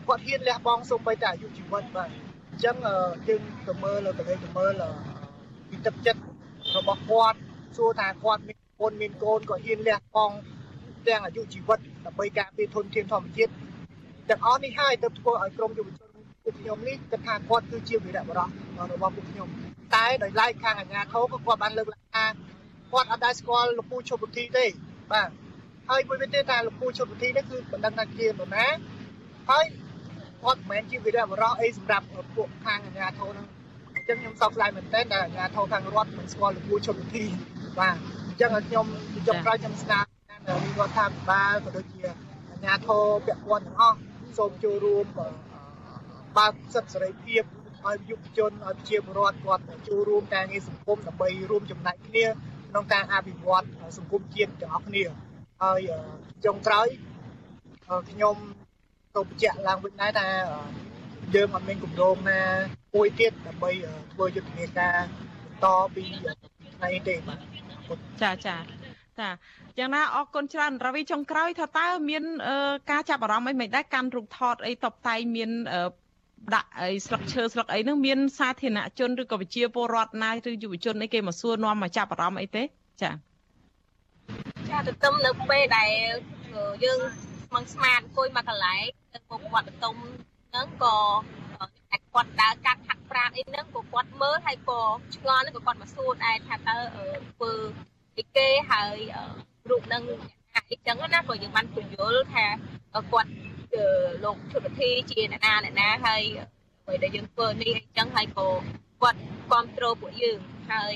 [0.07, 2.09] គាត់ហ៊ានលះបង់សូម្បីតែអាយុជីវិតបាទ
[2.51, 2.77] អញ្ចឹង
[3.29, 4.83] យើងទៅមើលទៅទៅមើល
[5.69, 6.21] ពីទឹកចិត្ត
[6.77, 7.39] របស់គាត់
[7.77, 10.35] សួរថាគាត់មានកូនមានកូនក៏ហ៊ានលះបង់
[11.09, 13.53] ទាំងអាយុជីវិតដើម្បីការពារធនធានធម្មជាតិ
[14.29, 16.09] ទាំងអស់នេះហើយទៅធ្វើឲ្យក្រុមយុវជន
[16.43, 18.49] ពួកខ្ញុំនេះគិតថាគាត់គឺជាវីរបុរស
[18.93, 19.49] របស់ពួកខ្ញុំ
[19.95, 22.25] តែដោយឡែកខាងអាជ្ញាធរក៏គាត់បានលើកឡើងថា
[22.93, 24.65] គាត់អត់ដែលស្គាល់លោកពូឈុតពុធីទេ
[25.13, 25.29] បាទ
[25.91, 28.67] ហើយមួយវិញទៀតថាលោកពូឈុតពុធីនេះគឺបណ្ដឹងថាជានរណា
[29.51, 29.65] ហើយ
[30.43, 33.47] គាត់មិនមែនជាវីរបុរសអីសម្រាប់ពួកខាងអាជ្ញាធរនឹង
[33.95, 37.25] អញ្ចឹងខ្ញុំសោកស្ដាយមែនទែនដែលអាជ្ញាធរខាងរដ្ឋមិនស្គាល់លោកពូឈុតពុធី
[37.79, 38.87] បាទអញ្ចឹងខ្ញុំ
[39.29, 39.99] ចុងក្រោយខ្ញុំស្នើ
[40.49, 43.99] ដល់រដ្ឋាភិបាលក៏ដូចជាអាជ្ញាធរពាក់ព័ន្ធទាំងអស់
[44.39, 45.05] សូមចូលរួម
[46.37, 47.43] បើកសិទ្ធិសេរីភាព
[47.87, 52.25] ឲ្យយុវជនឲ្យប្រជាពលរដ្ឋគាត់ចូលរួមការងារសង្គមដើម្បីរួមចំណែកគ្នា
[52.71, 53.65] ក្នុងការអភិវឌ្ឍ
[53.99, 55.05] សង្គមជាតិទាំងអស់គ្នា
[55.63, 55.81] ហើយ
[56.45, 56.87] ចុងក្រោយ
[58.11, 58.37] ខ្ញុំ
[59.15, 60.29] ទៅបញ្ជាក់ឡើងវិញដែរថា
[61.35, 62.41] យើងអត់មានគម្រោងណា
[62.95, 63.71] មួយទៀតដើម្បី
[64.13, 64.97] ធ្វើយុទ្ធនាការ
[65.45, 66.05] បន្តពី
[66.77, 67.41] ថ្ងៃទេបាទ
[68.23, 68.57] ចាចា
[69.21, 69.29] ចា
[69.79, 72.23] យ៉ាងណាអរគុណច្រើនរាវីចុងក្រោយថាតើមាន
[72.91, 75.51] ការចាប់អារម្មណ៍អីមិនដែរកាន់រូបថតអីតបតែងមាន
[76.55, 82.63] ដាក់អីស្លឹកឈើស្លឹកអីហ្នឹងមានសាធារណជនឬក៏វិជាពលរដ្ឋណាឬយុវជនអីគេមកសួរនាំមកចាប់អារម្មណ៍អីទេ
[83.03, 83.11] ចា
[84.71, 85.91] ចាទទឹមនៅពេលដែល
[86.85, 87.01] យើង
[87.55, 89.97] មិនស្មានអង្គុយមកកន្លែងនៅមុខវត្តបតុម
[90.51, 90.97] ហ្នឹងក៏
[91.91, 94.81] តែគាត់ដើរកាត់ហាត់ប្រាណអីហ្នឹងក៏គាត់មើលហើយក៏
[95.15, 96.79] ឆ្ងល់ហ្នឹងក៏គាត់មកសួរដែរថាតើ
[97.33, 97.53] ធ្វើ
[98.19, 98.97] អីគេហើយ
[99.71, 100.03] រូបហ្នឹង
[100.71, 102.47] អីចឹងណាក៏យើងបានពន្យល់ថា
[103.13, 103.31] គាត់
[104.25, 106.23] លោកឈុតវិធីជាអ្នកណាអ្នកណាហើយ
[106.85, 108.49] អ្វីដែលយើងធ្វើនេះអញ្ចឹងហើយក៏
[109.03, 109.19] គាត់
[109.51, 110.39] គ្រប់គ្រងពួកយើង
[110.73, 110.93] ហើយ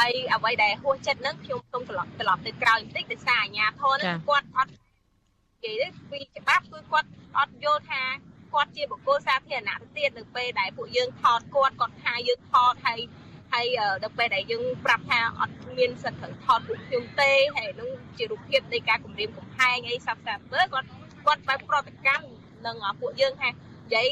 [0.00, 4.70] ហើយអ្វីដែលហួសចិត្តហ្នឹងខ្ញុំសូមត្រឡប់ត្រឡប់ទៅក្រោយបន្តិចដោយសារអាញាធរហ្នឹងគាត់អត់
[5.64, 8.02] និយាយពីច្បាប់គឺគាត់អត់យល់ថា
[8.54, 13.00] គាត់ជាបុគ្គលសាធារណៈទៅទៀតនៅពេលដែលពួកយើងថតគាត់គាត់ថាយើងថតហើយ
[13.52, 13.66] ហើយ
[14.02, 20.88] ដល់ពេលដែលយើងប្រាប់ថាអត់មានសិទ្ធិត្រូវថតរូបខ្ញុំទេហើយនឹងជារូបភាពនៃការគម្រាមកំហែងអីសាប់សាប់ទៅគាត់
[21.26, 22.26] គាត់បើប្រតិកម្ម
[22.66, 23.56] នឹងពួកយើងថានិ
[23.94, 24.08] យាយ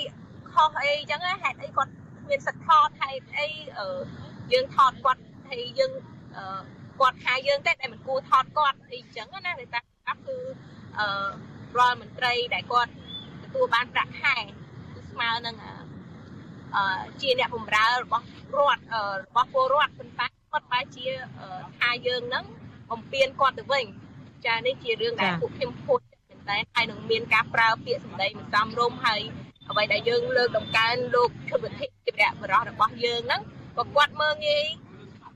[0.52, 1.92] ខុសអីចឹងហេតុអីគាត់
[2.28, 3.48] មានសិទ្ធិថតហេតុអី
[4.52, 5.92] យើងថតគាត់ ហើយយើង
[7.00, 9.80] គាត់ថាយើងទេតែមិនគួរថតគាត់អីចឹងណាតែតា
[10.26, 10.36] គឺ
[10.98, 11.06] អឺ
[11.78, 12.92] រាល់មន្ត្រីដែលគាត់
[13.42, 14.36] ទទួលបានប្រាក់ខែ
[14.94, 15.56] គឺស្មើនឹង
[16.76, 16.82] អឺ
[17.20, 18.24] ជាអ្នកបម្រើរបស់
[18.56, 18.82] រដ្ឋ
[19.22, 21.06] របស់ពលរដ្ឋប៉ុន្តែគាត់បែរជា
[21.78, 22.44] ថាយើងនឹង
[22.90, 23.84] បំពេញគាត់ទៅវិញ
[24.46, 26.00] ចានេះជារឿងដែលពួកខ្ញុំพูด
[26.48, 29.20] តែហើយនឹងមានការប្រើពាក្យសម្ដីមិនសមរម្យហើយ
[29.70, 33.42] អ្វីដែលយើងលើកដំកើងលោកឈុតវិធីជាវបរោះរបស់យើងហ្នឹង
[33.76, 34.66] ក៏គាត់មើងងាយ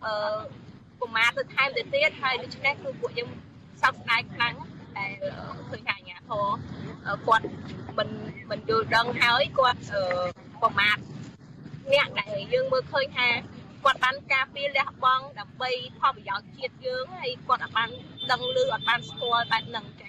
[0.05, 0.15] អឺ
[1.01, 3.29] ប្រមាថទៅថែមទៅទៀតហើយដូច្នេះគឺពួកយើង
[3.83, 4.55] សោកស្ដាយខ្លាំង
[4.97, 5.07] តែ
[5.71, 6.45] ឃើញថាអាញាធរ
[7.27, 7.47] គាត់
[7.99, 8.09] មិន
[8.51, 9.81] មិនយល់ដឹងហើយគាត់
[10.63, 10.97] ប្រមាថ
[11.93, 13.29] អ្នកដែលយើងមើលឃើញថា
[13.85, 17.89] គាត់បានការពារលះបង់ដើម្បីផលប្រយោជន៍ជាតិយើងហើយគាត់អត់បាន
[18.31, 20.03] ដឹងឮអត់បានស្គាល់បែបហ្នឹងច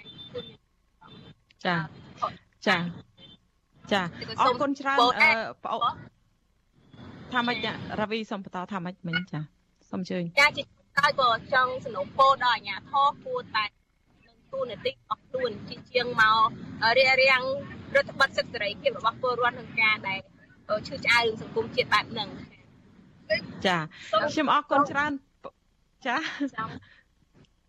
[1.66, 1.76] ចា
[2.66, 2.78] ចា
[3.92, 4.02] ចា
[4.40, 5.30] អរគុណច្រើនអឺ
[5.64, 5.80] ប្អូន
[7.32, 7.66] ថាម៉េច
[8.00, 9.53] រាវីសូមបន្តថាម៉េចមិញចាសូម
[9.94, 10.62] អញ្ជើញចាជា
[10.96, 13.64] ក្រោយក៏ចង់សំណូមពរដល់អាជ្ញាធរគួរតែ
[14.26, 16.38] នឹងទូនាទីរបស់ខ្លួនជាជាងមក
[16.98, 17.42] រៀបរៀង
[17.96, 20.20] រដ្ឋបတ်សិទ្ធិសេរីភាពរបស់ពលរដ្ឋក្នុងការដែល
[20.88, 22.28] ឈឺឆ្អៅសង្គមជាតិបែបហ្នឹង
[23.66, 23.78] ចា
[24.32, 25.12] ខ្ញុំអរគុណច្រើន
[26.06, 26.16] ចា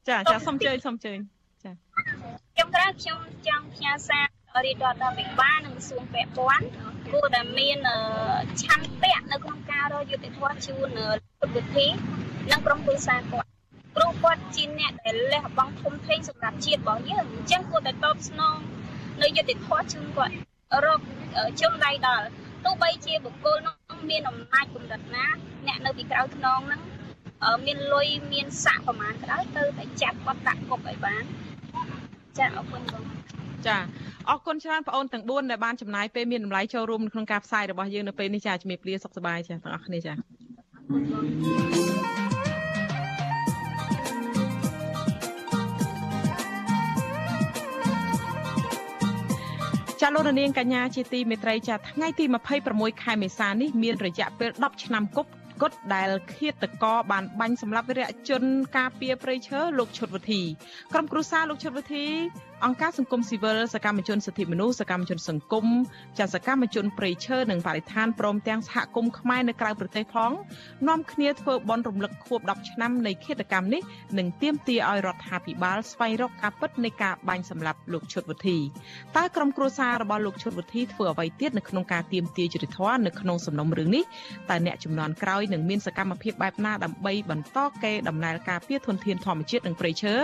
[0.07, 1.19] ចាចាសូមជើញសូមជើញ
[1.63, 1.71] ចា
[2.53, 4.26] ខ្ញុំត្រូវខ្ញុំចង់ផ្ញើសារ
[4.64, 6.66] រៀបរាប់ដល់វិបាលនិងក្រសួងពាក់ព័ន្ធ
[7.12, 7.78] គួរតែមាន
[8.62, 10.99] ឆន្ទៈនៅក្នុងការរកយុត្តិធម៌ជូន
[11.39, 11.88] ពុទ្ធវិធី
[12.51, 13.49] និងក្រុមគ្រួសារគាត់
[13.95, 18.56] ព្រោះគាត់ជាអ្នកដែលលះបង់ធំធេងសម្រាប់ជាតិរបស់យើងអញ្ចឹងគួរតែតបស្នង
[19.22, 20.34] នៅយុត្តិធម៌ជូនគាត់
[20.86, 20.99] រក
[21.60, 22.26] ជុំដៃដល់
[22.66, 25.26] ទោះបីជាបុគ្គលនោះមានអំណាចកម្រិតណា
[25.68, 26.82] អ្នកនៅពីក្រៅខ្នងហ្នឹង
[27.66, 31.24] មានលុយមានសាក់ប្រមាណក៏ដោយទៅតែចាប់គាត់ដាក់គុកឲ្យបាន
[32.38, 33.03] ចាអរគុណបង
[33.68, 33.78] ចា
[34.30, 40.13] អរគុណច្រើនបងអូនទាំង4ដែលបានចំណាយពេលមានតម្លៃចូលរួមក្នុងការផ្សាយរបស់យើងនៅពេលនេះចាជំរាបលាសុខសប្បាយចាទាំងអស់គ្នាចា
[50.01, 52.26] ចាលោករនាងកញ្ញាជាទីមេត្រីចាថ្ងៃទី
[52.63, 58.43] 26ខែមេសានេះមានរយៈពេល10ឆ្នាំគប់គត់ដែលឃាតករបានបាញ់សម្លាប់វីរៈជន
[58.78, 60.41] ការពារព្រៃឈើលោកឈុតវុធី
[60.93, 62.05] ក្រុមគ្រួសារលោកឈុតវុធី
[62.68, 65.66] អង្គការសង្គមស៊ីវិលសកម្មជនសិទ្ធិមនុស្សសកម្មជនសង្គម
[66.20, 70.32] ចាសកម្មជនព្រៃឈើនិងបរិស្ថានព្រមទាំងសហគមន៍ខ្មែរនៅក្រៅប្រទេសផង
[70.88, 73.82] នាំគ្នាធ្វើបន់រំលឹកខួប10ឆ្នាំនៃឃាតកម្មនេះ
[74.18, 78.57] និងទាមទារឲ្យរដ្ឋាភិបាលស្វែងរកការពិតនៃការបាញ់សម្លាប់លោកឈុតវុធី
[79.18, 84.03] តើក្រុមគ្រួសាររបស់លោកឈុតវុធីធ្វើអ្វីទៀតនៅក្នុងការទាមទារយុត្តិធម៌នៅក្នុងសំណុំរឿងនេះ
[84.49, 90.16] តើអ្នកចំនួនក្រោយនឹងមានសកម្មភាពបែបណាដើម្បីបន្តកេរដំណើរការពារធនធានធម្មជាតិនិងព្រៃឈើ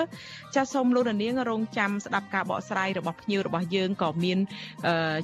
[0.55, 4.39] ចាសសូមលោកនាងរងចាំស្ដាប់ការបកស្រាយរបស់ភ្ញៀវរបស់យើងក៏មាន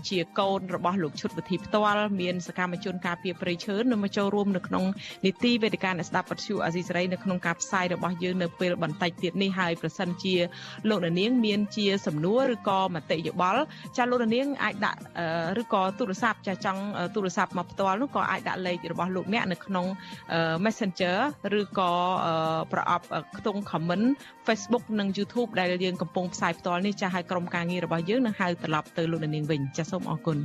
[0.10, 4.84] ជាកូនរបស់លោកឈុតវិធីផ្ទាល់មានសកម្មជនការពារព្រៃឈើនៅមកចូលរួមនៅក្នុង
[5.26, 10.36] នីតិវេទិកាអ្នកស្ដាប់ពទ្យុអាស៊ីសេរីនៅក្នុងការផ្សាយរបស់យើងនៅពេលបន្តិចទៀតនេះហើយប្រសិនជា
[10.90, 13.64] លោកនាង មានជា សំណួរឬក៏មតិយោបល់
[13.98, 15.00] ចាលោកនាងអាចដាក់
[15.62, 16.82] ឬក៏ទូរស័ព្ទចាចង់
[17.16, 19.86] ទូរស័ព្ទមកផ្ទាល់នោះក៏អាចដាក់លេខរបស់លោកអ្នកនៅក្នុង
[20.66, 21.18] Messenger
[21.60, 21.92] ឬក៏
[22.74, 23.06] ប្រអប់
[23.38, 24.08] ខ្ទង់ comment
[24.48, 30.40] Facebook និង YouTube ដែលយើងកំពុងផ្សាយផ្ទាល់នេះចាស់ឲ្យក្រុមការងាររបស់យើងនឹងហៅត្រឡប់ទៅលោកនាងវិញចាសសូមអរគុណ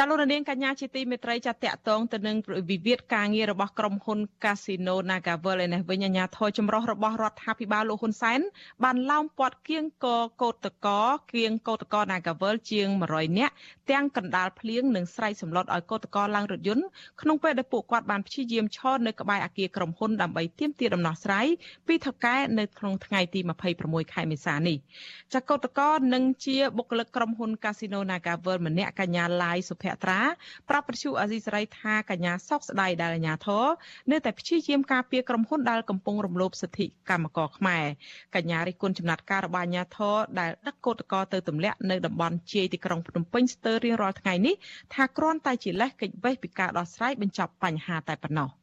[0.00, 2.36] ចាលោកនាងកញ្ញាជាទីមេត្រីចាតកតងទៅនឹង
[2.70, 8.40] វិវាទការងាររបស់ក្រុមហ៊ុន Casino Nagavel ឯនេះវិញអាញាធរចម្រុះរបស់រដ្ឋាភិបាលលោកហ៊ុនសែន
[8.84, 10.06] បានឡោមព័ទ្ធគៀងក
[10.42, 10.88] កោតតក
[11.32, 13.54] គៀងកោតតក Nagavel ជាង100នាក់
[13.90, 16.84] ទាំងកណ្ដាលភ្លៀងនិងស្រែកសម្លុតឲ្យកោតតកឡើងរថយន្ត
[17.22, 21.46] ក្នុងពេលដែលពួកគាត់បានព្យាយាមឈរនៅក្បែរអគារក្រុមហ៊ុនដើម្បីទាមទារដំណោះស្រាយ
[21.86, 23.40] ពីថៅកែនៅក្នុងថ្ងៃទី
[23.76, 24.76] 26ខែមេសានេះ
[25.34, 25.80] ចាកោតតក
[26.14, 30.20] នឹងជាបុគ្គលិកក្រុមហ៊ុន Casino Nagavel ម្នាក់កញ្ញាឡាយសុភក្ត្រា
[30.68, 33.64] ប្រាប់ប្រជុអាស៊ីសេរីថាកញ្ញាសោកស្ដាយដែលអាញាធរ
[34.10, 37.84] នៅតែព្យាយាមការពារក្រុមហ៊ុនដែលកំពុងរំលោភសិទ្ធិកម្មករខ្មែរ
[38.34, 44.54] កញ្ញារិះគន់ចំណាត់ការរបស់អាញាធរដែលដឹកកោតក្រទៅទម្លាក់នៅតំបន់ជាយទីក្រុងភ្នំពេញស្ទើររៀងរាល់ថ្ងៃនេះ
[44.94, 48.57] ថាគ្រាន់តែជាលេសកិច្ចវេះពីការដោះស្រាយបញ្ចប់បញ្ហាតែប៉ុណ្ណោះ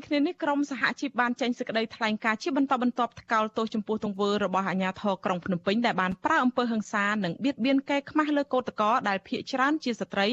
[0.00, 10.28] ជាមួយគ្នានេះក្រមសហជីពបានចេញសេចក្តីថ្លែងការណ៍ជាបន្តបន្ទាប់ថ្កោលទោសចំពោះទង្វើរបស់អាជ្ញាធរក្រុងភ្នំពេញដែលបានប្រើអំពើហិង្សានិងបៀតបៀនកែខ្មាស់លើកោតក្រដែលភ ieck ច្រើនជាស្ត្រី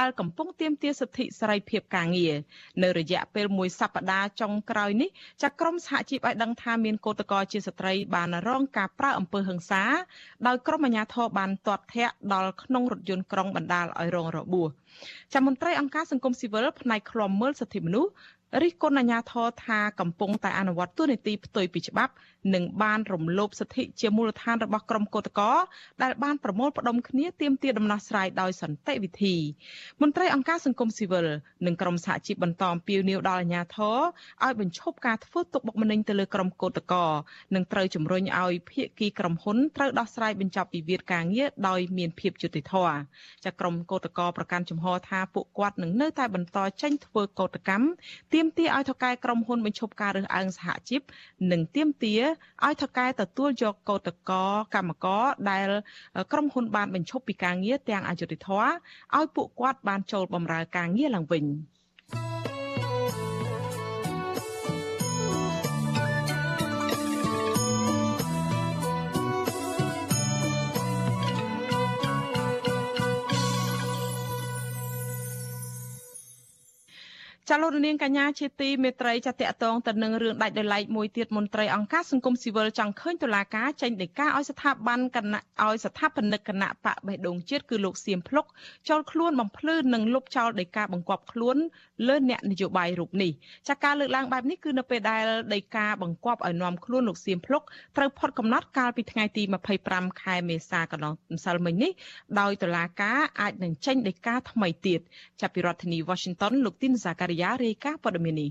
[0.00, 2.34] ដែលកំពុងទាមទារសិទ្ធិសេរីភាពការងារ
[2.82, 5.10] នៅរយៈពេលមួយសប្តាហ៍ចុងក្រោយនេះ
[5.42, 9.82] ចាក្រមសហជីពឲ្យដឹងថាមានកោតក្រជាស្ត្រីបានរងការប្រើអំពើហិង្សា
[10.46, 14.70] ដោយក្រុមអាជ្ញាធរបានទាត់ធាក់ដល់ក្នុងរថយន្តក្រុងបណ្ដាលឲ្យរងរបួស។
[15.32, 18.10] ចាំមន្ត្រីអង្គការសង្គមស៊ីវិលផ្នែកឃ្លាំមើលសិទ្ធិមនុស្ស
[18.60, 22.12] រិះគន់អាជ្ញាធរថាកំពុងតែអនុវត្តទូនីតិផ្ទុយពីច្បាប់
[22.54, 25.54] និងបានរំលោភសិទ្ធិជាមូលដ្ឋានរបស់ក្រុមកោតក្រ
[26.02, 29.36] ដែលបានប្រមូលផ្ដុំគ្នាទាមទារដំណោះស្រាយដោយសន្តិវិធី
[30.02, 31.26] មន្ត្រីអង្គការសង្គមស៊ីវិល
[31.66, 33.98] និងក្រុមសហជីពបន្តអំពាវនាវដល់អាជ្ញាធរ
[34.44, 37.12] ឲ្យបញ្ឈប់ការធ្វើទុកបុកម្នេញទៅលើក្រុមកោតក្រ
[37.54, 42.96] និងត្រូវជំរុញឲ្យភាគីក្រុមហ៊ុនត្រូវដោះស្រាយបញ្ចប់វិវាទការងារដោយមានភាពយុត្តិធម៌
[43.44, 47.86] ចាក្រុមកោតក្រប្រកាន់ជំហរថាពួកគាត់នឹងនៅតែបន្តចេញធ្វើកោតកម្ម
[48.32, 51.00] ទាមទារឲ្យថៅកែក្រុមហ៊ុនបញ្ឈប់ការរើសអើងសហជីព
[51.52, 52.22] និងទាមទារ
[52.64, 55.68] ឲ្យថៅកែទទួលយកកោតកោកម្មករដែល
[56.32, 58.68] ក្រុមហ៊ុនបានបញ្ឈប់ពីការងារទាំងអយុធធម៌
[59.16, 61.44] ឲ្យពួកគាត់បានចូលបម្រើការងារឡើងវិញ។
[77.50, 88.46] ចាលោករនាងកញ្ញាជាទីមេត្រីចាតកតងទៅនឹងរឿងដាច់ដោយឡែកមួយទៀតមន្ត្រីអង្គការសង្គមស៊ីវិលចង់ឃើញតុលាការចេញដីកាឲ្យស្ថាប័នគណៈឲ្យស្ថាបនិកគណៈបកបេះដូងជាតិគឺលោកសៀមភ្លុក
[88.88, 91.56] ចូលខ្លួនបំភ្លឺនិងលុបចោលដីកាបង្គាប់ខ្លួន
[92.08, 93.32] លើអ្នកនយោបាយរូបនេះ
[93.68, 95.24] ចាការលើកឡើងបែបនេះគឺនៅពេលដែល
[95.54, 97.62] ដីកាបង្គាប់ឲ្យនាំខ្លួនលោកសៀមភ្លុក
[97.96, 99.42] ត្រូវផុតកំណត់កាលពីថ្ងៃទី
[99.82, 101.92] 25ខែមេសាកន្លងម្សិលមិញនេះ
[102.40, 105.00] ដោយតុលាការអាចនឹងចេញដីកាថ្មីទៀត
[105.40, 108.50] ចាប់ពីរដ្ឋធានី Washington លោកទីនសាការីយ៉ារាយការណ៍ព័ត៌មាននេះ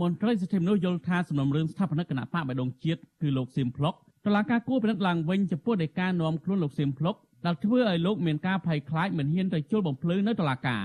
[0.00, 3.94] មន្ត្រីសិទ្ធិមនុស្សយល់ថាសំណុំរឿងស្ថាបនិកគណៈបកបដងជាតិគឺលោកសៀមភ្លុក
[4.26, 10.84] តឡាការគួរពិនិត្យឡើងវិញចំពោះនៃការនាំខ្លួនលោកសៀមភ្លុកដែលធ្វើឲ្យលោកមានការភ័យខ្លាចមិនហ៊ានទៅជល់បំភ្លឺនៅតឡាការ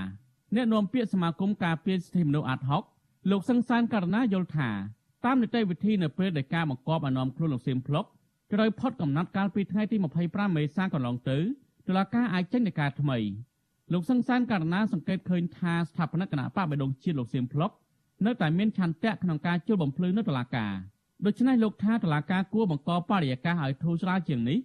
[0.54, 2.82] អ្នកនាំពាក្យសមាគមការពារសិទ្ធិមនុស្សអាត់ហុក
[3.30, 4.70] លោកសង្សានករណាយល់ថា
[5.24, 8.04] តាមនីតិវិធីនៅពេលដែលការបង្កប់ឲ្យនាំខ្លួនលោកសៀមភ្លុក
[8.52, 9.96] ត្រូវផុតកំណត់កាលពីថ្ងៃទី
[10.26, 11.38] 25មេសាកន្លងទៅ
[11.88, 13.18] តុលាការអាចចេញដីកាថ្មី
[13.92, 17.70] លោកសង្សានករណាសង្កេតឃើញថាស្ថាបនិកគណៈបកបដងជាតិលោកសៀមភ្លុក
[18.26, 20.72] នៅតែមានឆន្ទៈក្នុងការជួលបំភ្លឺនៅតុលាការ
[21.26, 24.58] ដូច្នេះលោកថាតុលាការគួរបង្កបរិយាកាសឲ្យធូរស្រាលជាងនេះ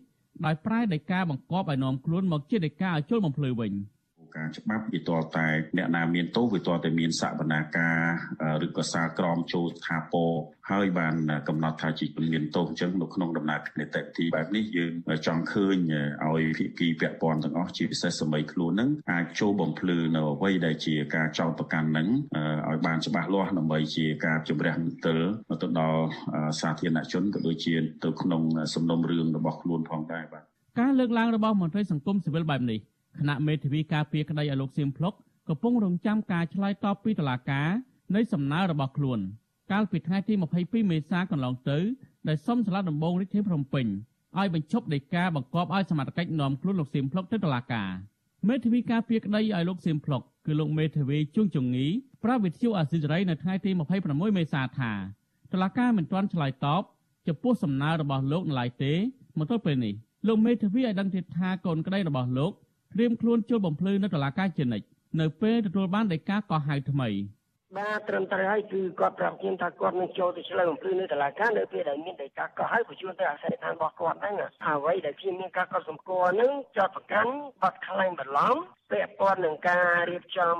[0.46, 3.72] ដោយប្រែដីកាបង្កប់ឲ្យនាំខ្លួនមកជាដីកាឲ្យជួលបំភ្លឺវិញ។
[4.38, 8.00] ការច្បាប់វាតតែអ្នកណាមានទោសវាតតែមានសវនាការ
[8.66, 10.32] ឬក៏សារក្រមចូលស្ថាពរ
[10.72, 11.16] ហើយបាន
[11.48, 14.92] កំណត់ថាជាជនមានទោសអញ្ចឹងនៅក្នុងដំណើរនីតិវិធីបែបនេះយើង
[15.28, 15.78] ចង់ឃើញ
[16.26, 22.08] ឲ្យភាគីពាក់ព័ន្ធទាំងអស់ជាពិសេសសម័យខ្លួននឹងអាចចូលបំភ្លឺនៅអ្វីដែលជាការចោទប្រកាន់នឹង
[22.70, 25.20] ឲ្យបានច្បាស់លាស់ដើម្បីជាការជំរះមន្ទិល
[25.62, 26.04] ទៅដល់
[26.60, 28.42] សាធារណជនក៏ដូចជាទៅក្នុង
[28.74, 30.44] សំណុំរឿងរបស់ខ្លួនផងដែរបាទ
[30.80, 32.80] ការលើកឡើងរបស់មន្ត្រីសង្គមស៊ីវិលបែបនេះ
[33.20, 35.14] គណៈមេធាវីការពារក្តីឲ្យលោកសៀមភ្លុក
[35.50, 37.70] កំពុងរងចាំការឆ្លើយតបពីតុលាការ
[38.16, 39.20] នៃសំណើរបស់ខ្លួន
[39.72, 41.80] កាលពីថ្ងៃទី22មេសាកន្លងទៅ
[42.28, 43.86] ដែលសុំសាលាដំបងរាជធានីភ្នំពេញ
[44.38, 47.90] ឲ្យបញ្ឈប់ដីកាបង្គាប់ឲ្យសមត្ថកិច្ចនាំខ្លួនលោកសៀមភ្លុកទៅតុលាការ
[48.50, 51.88] មេធាវីការពារក្តីឲ្យលោកសៀមភ្លុកគឺលោកមេធាវីជួងជងងី
[52.24, 53.72] ប្រាប់វិទ្យុអាស៊ីសេរីនៅថ្ងៃទី
[54.04, 54.92] 26មេសាថា
[55.52, 56.84] តុលាការមិនទាន់ឆ្លើយតប
[57.28, 58.94] ចំពោះសំណើរបស់លោកនៅឡើយទេ
[59.38, 59.94] មកទល់ពេលនេះ
[60.28, 62.52] លោកមេធាវីឲ្យដឹងទៀតថាកូនក្តីរបស់លោក
[62.96, 64.86] ត្រៀមខ្លួនជល់បំភ្លឺនៅតុលាការជានិច្ច
[65.22, 67.10] នៅពេលទទួលបានដីកាកោះហៅថ្មី
[67.78, 74.36] បាទត្រឹមត្រូវហើយគឺគាត់ប្រាប់ខ្ញុំថាគាត់នឹងចូលទៅឆ្លើយបំភ្លឺនៅតុលាការនៅពេលដែលមានដីកាកោះហៅបញ្ជូនទៅអាសយដ្ឋានរបស់គាត់ហ្នឹង
[74.68, 78.56] អ្វីដែលខ្ញុំមានការកត់សម្គាល់ហ្នឹងចាត់ប្រកាន់បាត់ខ្លែងបន្លំ
[78.92, 80.56] ពាក់ព័ន្ធនឹងការរៀបចំ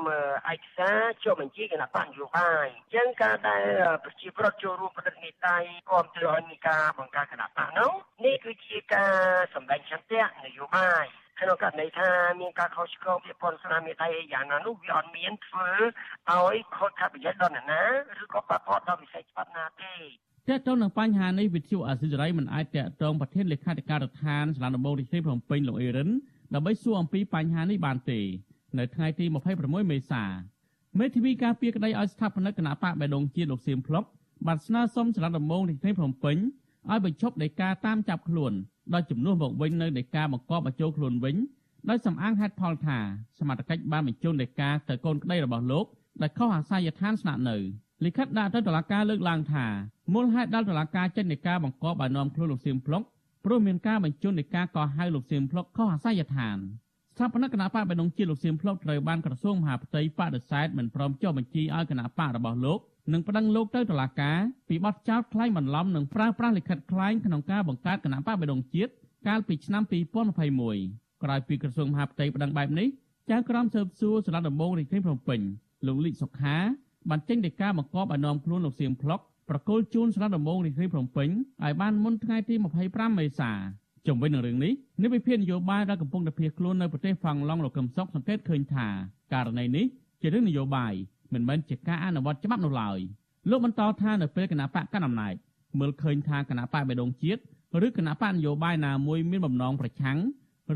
[0.54, 3.64] ឯកសារចុះបញ្ជីគណៈបកនយោបាយអញ្ចឹងការដែល
[4.04, 7.92] ប្រជាប្រដ្ឋចូលរួមប្រតិបត្តិ tay គ្រប់គ្រងឲ្យមានការបង្កើតគណៈបកនោះ
[8.26, 9.16] នេះគឺជាការ
[9.54, 11.06] សម្ដែងឆន្ទៈនយោបាយ
[11.40, 12.10] ក្នុងករណីថា
[12.42, 15.70] មានការខុសឆ្គងពាក្យពន្ធស្នាមមេដៃយ៉ាងណានោះវាអត់មានធ្វើ
[16.32, 17.84] ឲ្យខូចខាតប្រយោជន៍ដល់អ្នកណា
[18.24, 19.96] ឬក៏បាត់បង់ដល់វិស័យច្បាប់ណាទេ
[20.50, 26.10] តើតើនឹងបញ្ហានេះវិទ្យុអាស៊ីសេរីមិនអាចតកតងប្រធានលេខាធិការដ្ឋានសាលាដំបងរាជធានីភ្នំពេញលោកអេរិន
[26.54, 28.20] ដើម្បីសួរអំពីបញ្ហានេះបានទេ
[28.78, 29.26] នៅថ្ងៃទី
[29.60, 30.24] 26មេសា
[31.00, 34.04] មេធាវីការពារក្តីឲ្យស្ថាបនិកគណៈបកបេដងជាលោកសៀមភ្លុក
[34.48, 36.38] បានស្នើសុំសាលាដំបងរាជធានីភ្នំពេញ
[36.92, 38.54] ឲ្យបញ្ឈប់នៃការតាមចាប់ខ្លួន
[38.94, 41.36] ដោយជំនួសមកវិញនៅនៃការបង្កប់បញ្ចូលខ្លួនវិញ
[41.90, 42.98] ដោយសំអាងហេតុផលថា
[43.40, 45.86] សមត្ថកិច្ចបានបញ្ជូននៃការទៅកូនក្តីរបស់លោក
[46.22, 47.58] ដែលខុសអាសយដ្ឋានស្នាក់នៅ
[48.06, 49.66] លិខិតដាក់ទៅតុលាការលើកឡើងថា
[50.14, 53.02] មូលហេតុដែលតុលាការចេញនៃការបង្កប់ឲ្យនាំខ្លួនលោកសៀមភ្លុក
[53.46, 56.58] ព្រោះមានការបញ្ជូននៃការកោះហៅលោកសៀមភ្លុកខុសអាសយដ្ឋាន
[57.14, 62.80] ស្ថាបនិកគណៈបកបេដងជាលោកសៀមភ្លុកត្រូវបានក្រសួងមហាផ្ទៃបដិសេធមិនព្រមចុះបញ្ជីឲ្យគណៈបករបស់លោក
[63.14, 64.40] និងប្តឹងលោកទៅតុលាការ
[64.70, 68.92] ពីបទចោទក្លែងបន្លំនិងប្រើប្រាស់លិខិតក្លែងក្នុងការបង្កើតគណៈបកបេដងជាតិ
[69.28, 69.84] កាលពីឆ្នាំ
[70.52, 72.88] 2021ក្រោយពីក្រសួងមហាផ្ទៃប្តឹងបែបនេះ
[73.32, 75.40] ចៅក្រមស៊ើបសួរសាលាដំបងរាជធានីភ្នំពេញ
[75.88, 76.58] លោកលីកសុខា
[77.10, 81.30] បានចេញដីកាបង្គាប់ឲ្យនាំខ្លួនលោកសៀមផ្លុកប្រកុលជូនសាលាដំបងរាជធានីភ្នំពេញ
[81.64, 82.56] ឲ្យបានមុនថ្ងៃទី
[82.88, 83.52] 25មេសា
[84.08, 88.88] ជំវិញនឹងរឿងនេះនាយវិភាននយោបាយដែលកំពុងតែភៀសខ្លួននៅប្រទេសហ្វាំងឡង់លោកកឹមសុខសង្កេតឃើញថា
[89.34, 89.86] ករណីនេះ
[90.22, 90.94] ជារឿងនយោបាយ
[91.34, 93.00] មិនមែនជាការអនុវត្តច្បាប់នោះឡើយ
[93.50, 95.34] លោកបន្តថានៅពេលគណៈបកកណ្ដាលអំណាច
[95.80, 97.42] មើលឃើញថាគណៈបកបេដងជាតិ
[97.86, 100.20] ឬគណៈបកនយោបាយណាមួយមានបំណងប្រឆាំង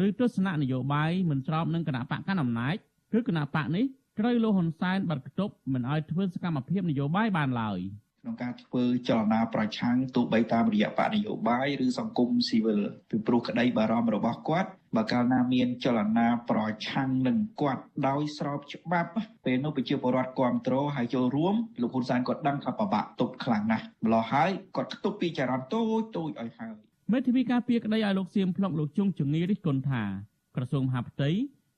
[0.06, 2.76] ឬទស្សនៈនយោបាយមិនស្របនឹងគណៈបកកណ្ដាលអំណាច
[3.14, 3.86] គឺគណៈបកនេះ
[4.20, 7.80] ត្រូវលោកហ៊ុនសែនបាត់គប់មិនឲ្យធ្វើសកម្មភាពនយោបាយបានឡើយ
[8.22, 12.80] ក្នុងការធ្វើចលនាប្រឆាំងទោះបីតាមរយៈបកនយោបាយឬសង្គមស៊ីវិល
[13.10, 19.12] ពីព្រោះក្តីបារម្ភរបស់គាត់ បើកាលណាមានចលនាប្រឆាំងនឹងគាត់ដោយស្របច្បាប់
[19.46, 26.74] ពេលនោះប្រជាពលរដ្ឋគ្រប់គ្រងហើយចូលរួមលោកហ៊ុនសែនគាត់ដឹងថាប្របាក់ទុកខ្លាំងណាស់ម្ល៉េះហើយគាត់ខ្ទប់ពីចរន្តតូចតូចឲ្យហើយ
[27.14, 30.04] មេធាវីការពារក្តីឲ្យលោកសៀមភ្លុកលោកជុងជងីរិះគន់ថា
[30.56, 31.30] ក្រសួងមហាផ្ទៃ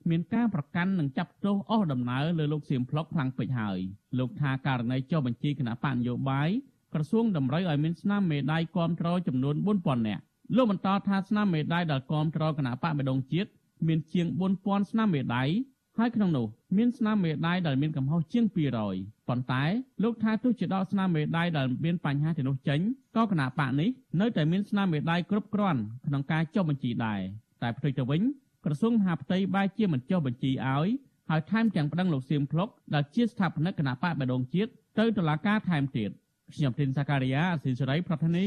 [0.10, 3.80] មានការប្រកាន់និងចាប់ទោសអស់ដំណើរលើលោកសៀមភ្លុកខ្លាំងពេកហើយ
[4.20, 6.50] លោកថាករណីចុះបញ្ជីគណៈបញ្ញយោបាយ
[6.94, 10.24] ក្រសួងតម្រូវឲ្យមានស្នាមមេដាយគាំទ្រចំនួន4000នាក់
[10.56, 13.50] លោកបន្តថាស្នាមមេដាយដែលគាំទ្រគណៈបកបដងជាតិ
[13.88, 14.28] មានជាង
[14.60, 15.50] 4000ស្នាមមេដាយ
[15.98, 16.48] ហើយក្នុងនោះ
[16.78, 18.46] មានស្នាមមេដាយដែលមានកំហុសជាង
[18.88, 19.64] 200ប៉ុន្តែ
[20.04, 22.80] លោកថាទោះជាដកស្នាមមេដាយដែលមានបញ្ហាទៅនោះចេញ
[23.16, 23.90] ក៏គណៈបកនេះ
[24.22, 27.20] នៅតែមានស្នាមមេដាយគ្រប់គ្រាន់ក្នុងការចុះបញ្ជីដែរ
[27.62, 28.22] តែផ្ទុយទៅវិញ
[28.66, 30.90] ក្រសួងមហាផ្ទៃបែរជាមិនចុះបញ្ជីឲ្យ
[31.30, 36.10] ហើយថែមទាំងប្តឹងលោកសៀមភ្លុកដែលជាស្ថាបនិកគណៈបកបដងជាតិទៅតុលាការថែមទៀត
[36.56, 38.46] ខ្ញុំធីនសាការីយ៉ាអស៊ីសេរីប្រធានី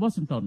[0.00, 0.46] វ៉ាស៊ីនតោន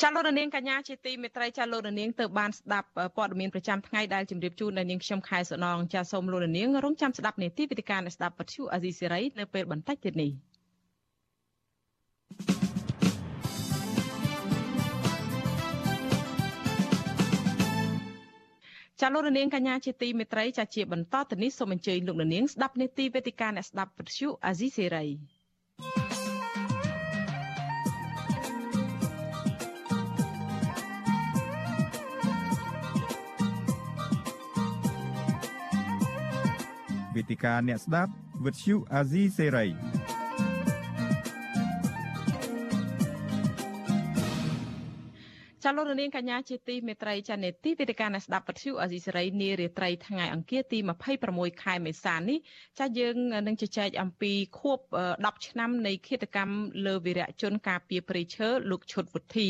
[0.00, 10.30] ចាលោករនាងកញ្ញាជាទីមេត្រីចាលោករនាងទៅបានស្ដាប់ព័ត៌មានប្រចាំថ្ងៃដែលជម្រាបជូនដល់នាងខ្ញុំខែសុណងចាសូមលោករនាងរងចាំស្ដាប់នេតិវិទ្យានៃស្ដាប់ពទ្យុអាស៊ីសេរីនៅពេលបន្តិចទៀតនេះ
[19.00, 25.06] ចាលោករនាងកញ្ញាជាទីមេត្រីចាជាបន្តទៅនេះសូមអញ្ជើញលោករនាងស្ដាប់នេតិវេទិកាអ្នកស្ដាប់ពទ្យុអាស៊ីសេរី
[37.20, 38.12] វេទិកាអ្នកស្ដាប់
[38.44, 38.76] វិទ្យុ
[45.64, 50.78] ចាលោករនាងកញ្ញាជាទីមេត្រីចានេតិវិទ្យាអ្នកស្ដាប់វិទ្យុអេស៊ីសេរីនារាត្រីថ្ងៃអង្គារទី
[51.20, 52.38] 26ខែមេសានេះ
[52.78, 54.78] ចាយើងនឹងជជែកអំពីខួប
[55.14, 56.56] 10ឆ្នាំនៃគិតកម្ម
[56.86, 59.48] លើវីរៈជនការពារព្រៃឈើលោកឈុតវុធី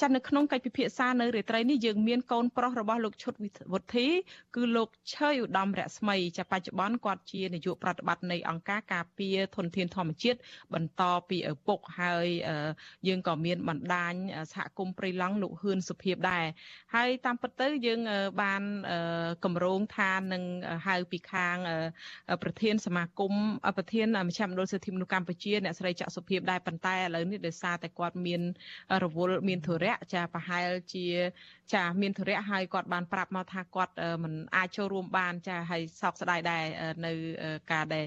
[0.00, 3.34] ចានៅក្នុងកិច្ចពិភាក្សានៅរាត្រីនេះយើងមានកូនប្រុសរបស់លោកឈុត
[3.72, 4.08] វុធី
[4.56, 10.38] គឺលោកឆើយឧត្តមរស្មីចាបច្ចុប្បន្នគាត់ជានាយកប្រតិបត្តិនៃអង្គការការពារធនធានធម្មជាតិ
[10.74, 12.26] បន្តពីឪពុកហើយ
[13.08, 14.14] យើងក៏មានបណ្ដាញ
[14.52, 16.44] សហគមន៍ព្រៃឡង់លោកហ៊ឿនសុភាពដែរ
[16.94, 18.00] ហើយតាមពិតទៅយើង
[18.42, 18.62] បាន
[19.44, 20.42] កម្រងថានឹង
[20.86, 21.56] ហៅពីខាង
[22.42, 23.32] ប្រធានសមាគម
[23.76, 28.42] ប្រធានមជ្ឈមណ្ឌលសិទ្ធិមនុស្សកម្ពុជាអ្នកស្រីចាក់សុភាពដែរប៉ុន្តែឥឡូវនេះដោយសារតែគាត់មាន
[29.04, 31.06] រវល់មានធុរៈចាប្រហែលជា
[31.74, 33.92] ចាមានធុរៈហើយគាត់បានប្រាប់មកថាគាត់
[34.22, 36.64] មិនអាចចូលរួមបានចាហើយសោកស្ដាយដែរ
[37.06, 37.12] នៅ
[37.72, 38.04] ការដែល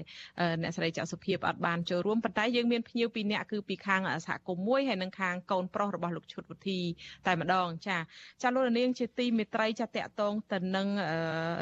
[0.62, 6.80] អ្នកស្រីចាក់សុភាពអត់បានចូលរួមប៉ុន្តែយើងមានភ្ញៀវពីរនាក់គឺពីខាងសហគមន៍មួយហើយនិងខាងកូនប្រុសរបស់លោកឈុតវុធី
[7.26, 7.96] តែម្ដង ចា
[8.42, 10.88] ចាលោកនាងជាទីមេត្រីចាតកតងទៅនឹង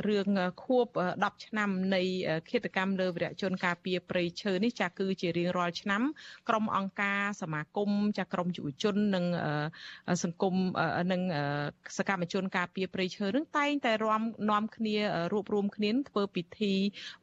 [0.08, 0.28] រឿង
[0.64, 0.86] ខួប
[1.20, 2.02] 10ឆ្នាំនៃ
[2.50, 6.02] គិតកម្មលើវីរៈជនការពារព្រៃឈើនេះចាគឺជារៀងរាល់ឆ្នាំ
[6.48, 9.24] ក្រុមអង្គការសមាគមចាក្រុមយុវជននិង
[10.22, 10.54] សង្គម
[11.12, 11.22] និង
[11.96, 14.96] សកម្មជនការពារព្រៃឈើនឹងតែងតែរំនាំគ្នា
[15.32, 16.74] រួបរวมគ្នាធ្វើពិធី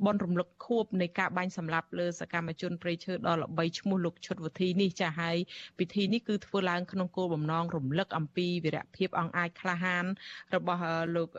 [0.05, 5.37] បុណ្យរំលឹកខួបនៃការបាញ់សម្លាប់លើសកម្មជនព្រៃឈើដ៏ល្បីឈ្មោះលោកឈុតវុធីនេះចាហើយ
[5.79, 10.05] ពិធីនេះគឺធ្វើឡើងក្នុងគោលបំណងរំលឹកអំពីវីរភាពអង្អាចក្លាហាន
[10.55, 10.83] របស់
[11.15, 11.29] លោក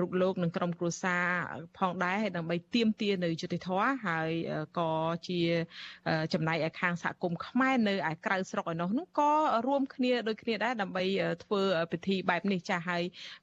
[0.00, 1.26] រូបលោកនិងក្រុមគ្រួសារ
[1.78, 3.68] ផងដែរដើម្បីទៀមទានៅយុតិធធ
[4.06, 4.30] ហើយ
[4.78, 4.90] ក៏
[5.28, 5.40] ជា
[6.32, 9.32] ចំណែកឯខាងសហគមន៍ខ្មែរនៅឯក្រៅស្រុកឯនោះនោះក៏
[9.66, 11.04] រួមគ្នាដូចគ្នាដែរដើម្បី
[11.44, 11.62] ធ្វើ
[11.92, 13.02] ពិធីបែបនេះចាស់ហើយ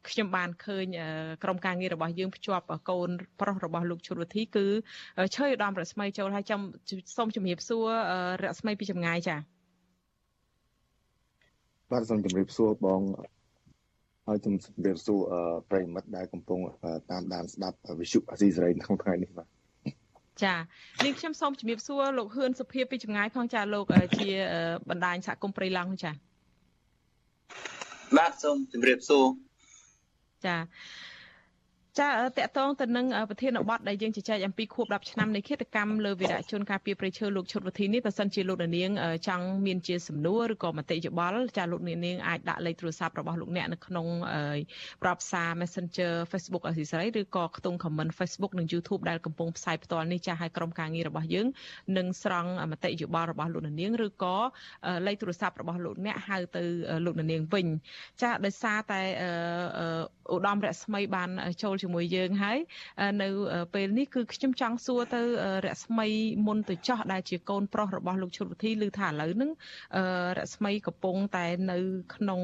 [0.09, 0.85] ខ្ញុំបានឃើញ
[1.43, 3.09] ក្រុមការងាររបស់យើងភ្ជាប់កូន
[3.41, 4.65] ប្រុសរបស់លោកឈុតវុធីគឺ
[5.35, 6.61] ឈើឧត្តមរស្មីចូលហើយចាំ
[7.17, 7.85] សូមជំរាបសួរ
[8.43, 9.39] រស្មីពីចម្ងាយចា៎
[11.91, 13.01] បាទសូមជម្រាបសួរបង
[14.27, 14.55] ហើយជំ
[14.85, 15.21] រាបសួរ
[15.71, 16.59] ប្រិមិត្តដែលកំពុង
[17.11, 19.47] តាមដានស្ដាប់វិទ្យុអាស៊ីសេរីក្នុងថ្ងៃនេះបាទ
[20.43, 20.55] ចា
[21.05, 23.85] នាងខ្ញុំសូមជំរាបសួរលោកហ៊ឿនសុភាពីចម្ងាយផងចាលោក
[24.17, 24.29] ជា
[24.89, 26.11] បណ្ដាញសហគមន៍ព្រៃឡង់ចា
[28.15, 29.25] បាទសូមជម្រាបសួរ
[30.45, 30.57] ចា
[31.99, 38.91] ចាតកតងទៅនឹងប្រធានបទដែលយើងជជែកអំពីខួប10ឆ្នាំនៃគិតកម្មលើវីរៈជនការពីប្រៃឈើលោកឈុតវធីនេះបើសិនជាលោកនាង
[39.27, 44.07] ចង់មានជាសំណួរឬក៏មតិយោបល់ចាលោកនាងអាចដាក់លេខទូរស័ព្ទរបស់លោកអ្នកនៅក្នុង
[45.03, 51.47] ប្រព័ន្ធសារ Messenger Facebook អសីសេរីឬក៏ខ្ទង់ comment Facebook និង YouTube ដែលកំពុងផ្សាយផ្ទាល់នេះចាឲ្យក្រុមការងាររបស់យើង
[51.97, 54.35] នឹងស្រង់មតិយោបល់របស់លោកនាងឬក៏
[55.07, 56.61] លេខទូរស័ព្ទរបស់លោកអ្នកហៅទៅ
[57.05, 57.67] លោកនាងវិញ
[58.21, 59.01] ចាដោយសារតែ
[60.33, 61.29] ឧត្តមរស្មីបាន
[61.63, 62.59] ចូលជាមួយយើងហើយ
[63.21, 63.29] នៅ
[63.73, 65.21] ពេលនេះគឺខ្ញុំចង់សួរទៅ
[65.65, 66.07] រស្មី
[66.47, 69.51] មុនទៅចោះដែលជាកូនប្រុសរបស់លោកឈុតវិធីឬថាឥឡូវហ្នឹង
[70.39, 71.77] រស្មីកំពុងតែនៅ
[72.15, 72.41] ក្នុង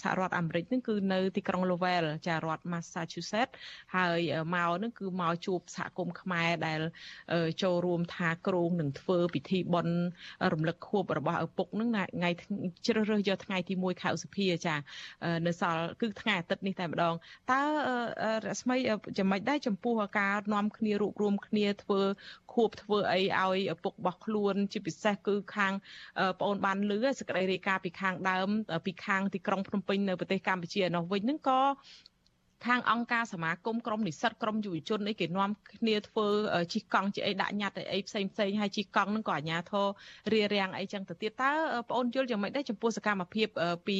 [0.00, 3.54] សហរដ្ឋអាមេរិកហ្នឹងគឺនៅទីក្រុង Lowell ចារដ្ឋ Massachusetts
[3.96, 4.20] ហើយ
[4.54, 6.80] មកហ្នឹងគឺមកជួបសហគមន៍ខ្មែរដែល
[7.62, 9.96] ចូលរួមថាគ្រងនឹងធ្វើពិធីបុណ្យ
[10.52, 12.30] រំលឹកខួបរបស់ឪពុកហ្នឹងថ្ងៃ
[12.86, 14.74] ជ្រើសរើសយកថ្ងៃទី1ខែឧសភាចា
[15.46, 17.14] នៅសល់គឺថ្ងៃអាទិត្យនេះតែម្ដង
[17.52, 17.62] តើ
[18.46, 18.73] រស្មី
[19.18, 22.00] ចំណុចដែរចំពោះការនាំគ្នារួបរวมគ្នាធ្វើ
[22.52, 25.72] ខួបធ្វើអីឲ្យឪពុករបស់ខ្លួនជាពិសេសគឺខាង
[26.40, 28.48] ប្អូនបានលឺសេចក្តីរាយការណ៍ពីខាងដើម
[28.86, 31.60] ពីខាងទីក្រុងភ្នំពេញនៅប្រទេសកម្ពុជានោះវិញហ្នឹងក៏
[32.66, 36.26] ខាងអង្គការសមាគមក្រមនិស្សិតក្រមយុវជនអីគេនាំគ្នាធ្វើ
[36.72, 39.86] ជីកកង់ជាអីដាក់ញត្តិអីផ្សេងផ្សេងហើយជីកកង់ហ្នឹងក៏អាជ្ញាធរ
[40.32, 41.52] រារាំងអីចឹងទៅទៀតតើ
[41.88, 43.48] បងអូនយល់យ៉ាងម៉េចដែរចំពោះសកម្មភាព
[43.86, 43.98] ពី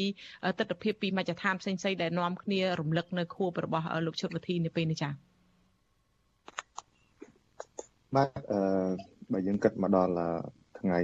[0.59, 5.13] ទស្សនវិជ្ជាពីមជ្ឈដ្ឋានផ្សេងផ្សេងដែលនាំគ្នារំលឹកនៅខួបរបស់លោកឈុតវិធីនៅពេលនេះចា៎
[8.17, 8.61] បាទអឺ
[9.33, 10.13] បើយើងគិតមកដល់
[10.79, 10.99] ថ្ងៃ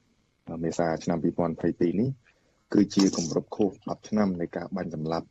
[0.00, 2.08] 26មេសាឆ្នាំ2022នេះ
[2.74, 5.26] គឺជាគម្រប់ខួប10ឆ្នាំនៃការបាញ់សម្លាប់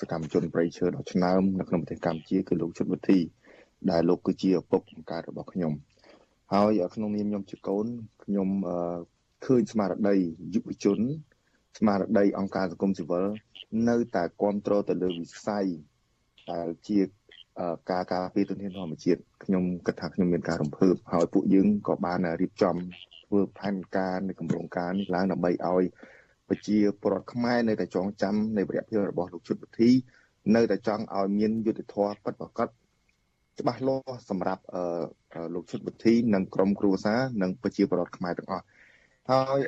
[0.00, 3.18] សកម្មជនប្រៃឈើដ៏ឆ្នើមនៅក្នុងប្រទេសកម្ពុជាគឺលោកជុតវិធី
[3.90, 5.72] ដែលលោកគឺជាឪពុកបង្កើតរបស់ខ្ញុំ
[6.52, 7.86] ហើយក្នុងនាមខ្ញុំជាកូន
[8.24, 8.48] ខ្ញុំ
[9.46, 10.16] ឃើញស្មារតី
[10.54, 10.98] យុវជន
[11.78, 13.24] ស្មារតីអង្គការសង្គមស៊ីវិល
[13.88, 15.66] នៅតែគ្រប់គ្រងទៅលើវិស័យ
[16.52, 16.98] ដែលជា
[17.90, 22.76] ការការពារទុនធានធម្មជាតិខ្ញុំគិតថាខ្ញុំមានការរំភើបហើយពួកយើងក៏បានរៀបចំ
[23.26, 25.84] ធ្វើផែនការនៃគម្រោងការនេះឡើងដើម្បីឲ្យ
[26.48, 29.90] ប្រជាពលរដ្ឋខ្មែរនៅតែចងចាំនៃវរៈភាពរបស់លោកជុតវិធី
[30.56, 32.68] នៅតែចង់ឲ្យមានយុទ្ធធម៌ពិតប្រាកដ
[33.60, 34.62] ច្បាស់លាស់សម្រាប់
[35.54, 38.64] លោកជុតវិធីនិងក្រុមគ្រួសារនិងប្រជាពលរដ្ឋខ្មែរទាំងអស់
[39.30, 39.60] ហើយ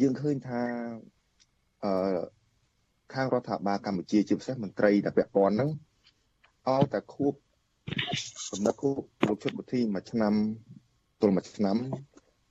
[0.00, 0.62] យើងឃើញថា
[1.84, 2.20] អឺ
[3.14, 5.70] ខាងរដ្ឋាភិបាលកម្ពុជាជាពិសេសមន្ត្រីដែលពាក់ព័ន្ធហ្នឹង
[6.68, 7.32] ឲ្យតែខួប
[8.50, 10.34] សម្រាប់ខួបលោកជុតវិធីមួយឆ្នាំ
[11.20, 11.76] ទល់មួយឆ្នាំ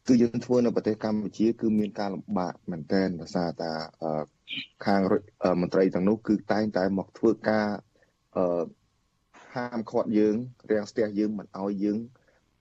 [0.09, 3.71] គឺយើងធ្វើនៅប្រទេសកម្ពុជា គឺមានការលំបាកមែនទែនដោយសារតែ
[4.85, 5.01] ខាង
[5.61, 7.67] មន្ត្រីទាំងនោះគឺតែងតែមកធ្វើការ
[8.37, 8.63] អឺ
[9.53, 10.35] ហាមឃាត់យើង
[10.71, 11.97] រាំងស្ទះយើងមិនឲ្យយើង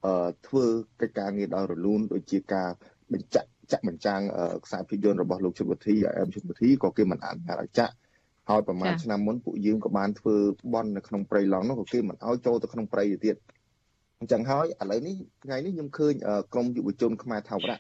[0.05, 0.65] អឺធ្វើ
[1.01, 2.69] កិច្ចការងារដោយរលូនដូចជាការ
[3.13, 4.23] បញ្ចាក់ចាក់បញ្ចាំង
[4.65, 7.95] ខ្សែភាពយន្តរបស់លោកជុតវិធីអែមជុតវិធីក៏គេមិនអនុញ្ញាតឲ្យចាក់
[8.51, 10.37] ហើយប្រហែលឆ្នាំមុនពួកយើងក៏បានធ្វើ
[10.75, 13.37] បន់នៅក្នុងព្រៃឡង់នោះក៏គេមិនឲ្យចូលទៅក្នុងព្រៃទៅទៀត
[14.21, 16.15] អញ្ចឹងហើយឥឡូវនេះថ្ងៃនេះខ្ញុំឃើញ
[16.53, 17.79] ក្រមយុវជនខ្មែរថាវរៈ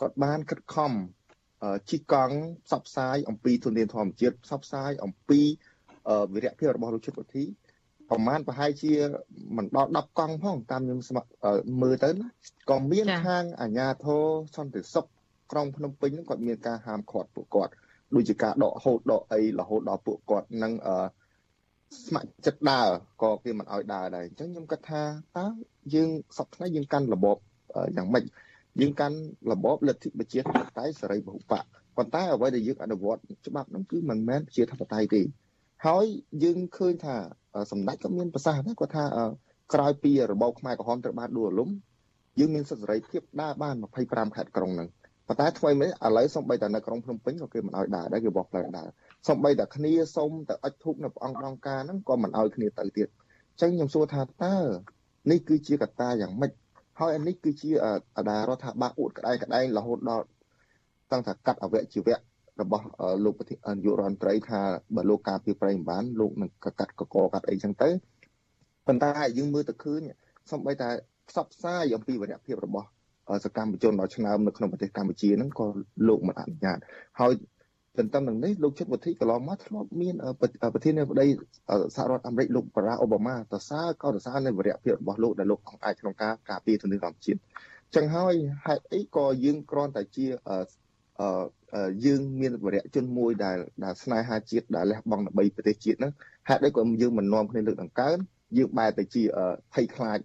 [0.00, 0.92] គាត់បានខិតខំ
[1.90, 5.40] ជីកង់ផ្សព្វផ្សាយអំពីធនធានធម្មជាតិផ្សព្វផ្សាយអំពី
[6.34, 7.44] វិរៈភាពរបស់លោកជិតវិធី
[8.10, 8.92] ប្រហែលប្រហែលជា
[9.56, 11.16] មិនដល់10កង់ផងតាមខ្ញុំស្ម
[11.82, 12.28] មើលទៅណា
[12.70, 14.22] ក៏មានខាងអាជ្ញាធរ
[14.56, 15.06] សន្តិសុខ
[15.52, 17.72] ក្រុងភ្នំពេញហ្នឹងគាត់មានការហាមឃាត់ពួកគាត់
[18.14, 20.96] ដូចជាការដកហូតដកអីរហូតដល់ពួកគាត់នឹងអឺ
[22.06, 22.88] ស្ម័គ្រចិត្តដើរ
[23.22, 25.02] ក៏គេមិនអោយដើរដែរអញ្ចឹងខ្ញុំគិតថា
[25.38, 25.46] តើ
[25.94, 27.36] យើងសប្តាហ៍យើងកាន់របប
[27.96, 28.24] យ៉ាងម៉េច
[28.80, 29.16] យើងកាន់
[29.52, 31.64] របបលទ្ធិប្រជាធិបតេយ្យសេរីពហុបក
[31.96, 35.22] ប៉ុន្តែអ្វីដែលយើងអនុវត្តច្បាប់ហ្នឹងគឺមិនមែនប្រជាធិបតេយ្យទេ
[35.86, 36.04] ហើយ
[36.44, 37.16] យើងឃើញថា
[37.72, 39.04] សម្ដេចក៏មានប្រសាសន៍ដែរគាត់ថា
[39.74, 41.70] ក្រោយពីរបបខ្មែរក្រហមត្រូវបានដួលរលំ
[42.38, 43.74] យើងមានសិទ្ធិសេរីភាពដើរបាន
[44.06, 44.88] 25ខេត្តក្រុងហ្នឹង
[45.28, 48.88] ប៉ុន្តែថ្មីនេះឥឡូវសំបីតែនៅក្រុងភ្នំពេញក៏គេមិនអោយដើរដែរគេបោះផ្លូវដើរ
[49.28, 53.08] សំបីតែគ្នាសុំទៅអុជធូបនៅព្រះអង្គដងការហ្នឹងក៏មិនអោយគ្នាទៅទៀត
[53.50, 54.56] អញ្ចឹងខ្ញុំសួរថាតើ
[55.30, 56.52] នេះគឺជាកត្តាយ៉ាងម៉េច
[57.00, 57.70] ហើយអានេះគឺជា
[58.16, 60.24] អាដារដ្ឋាភិបាលអួតក្តែងក្តែងរហូតដល់
[61.12, 62.16] តាំងតែកាត់អវយជីវៈ
[62.60, 62.86] របស់
[63.24, 64.60] លោកប្រធាននាយករដ្ឋមន្ត្រីថា
[64.96, 67.88] បើលោកការពីប្រៃមិនបានលោកនឹងកាត់កកកាត់អីចឹងទៅ
[68.86, 70.00] ប៉ុន្តែយើងមើលទៅឃើញ
[70.52, 70.88] សំបីតែ
[71.28, 72.88] ផ្សព្វផ្សាយអំពីវរៈភាពរបស់
[73.44, 75.66] សកម្មជនដ៏ឆ្នើមនៅក្នុងប្រទេសកម្ពុជាហ្នឹងក៏
[76.08, 76.78] លោកមិនអនុញ្ញាត
[77.20, 77.32] ហើយ
[77.98, 80.14] ទន្ទឹមនឹងនេះលោកជិតវុធីកន្លងមកធ្លាប់មាន
[80.74, 81.26] ប្រធានាធិបតី
[81.96, 87.38] សហរដ្ឋអាមេរិកលោកបារ៉ាអូបាម៉ាសរសើរក៏សរសើរនៅវរៈភាពរបស់លោកដែលលោកអាចក្នុងការការពារធនធានធម្មជាតិ
[87.94, 88.34] ចឹងហើយ
[88.66, 96.12] ហេតុអីក៏យើងគ្រាន់តែជាអឺយើងមានវរៈជនមួយដែលដែលស្នេហាជាតិដែលលះបង់ដើម្បីប្រទេសជាតិហ្នឹង
[96.48, 98.16] ហេតុអីក៏យើងមិននាំគ្នាលើកដង្កើង
[98.56, 99.22] យើងបែរទៅជា
[99.74, 100.18] ភ័យខ្លាច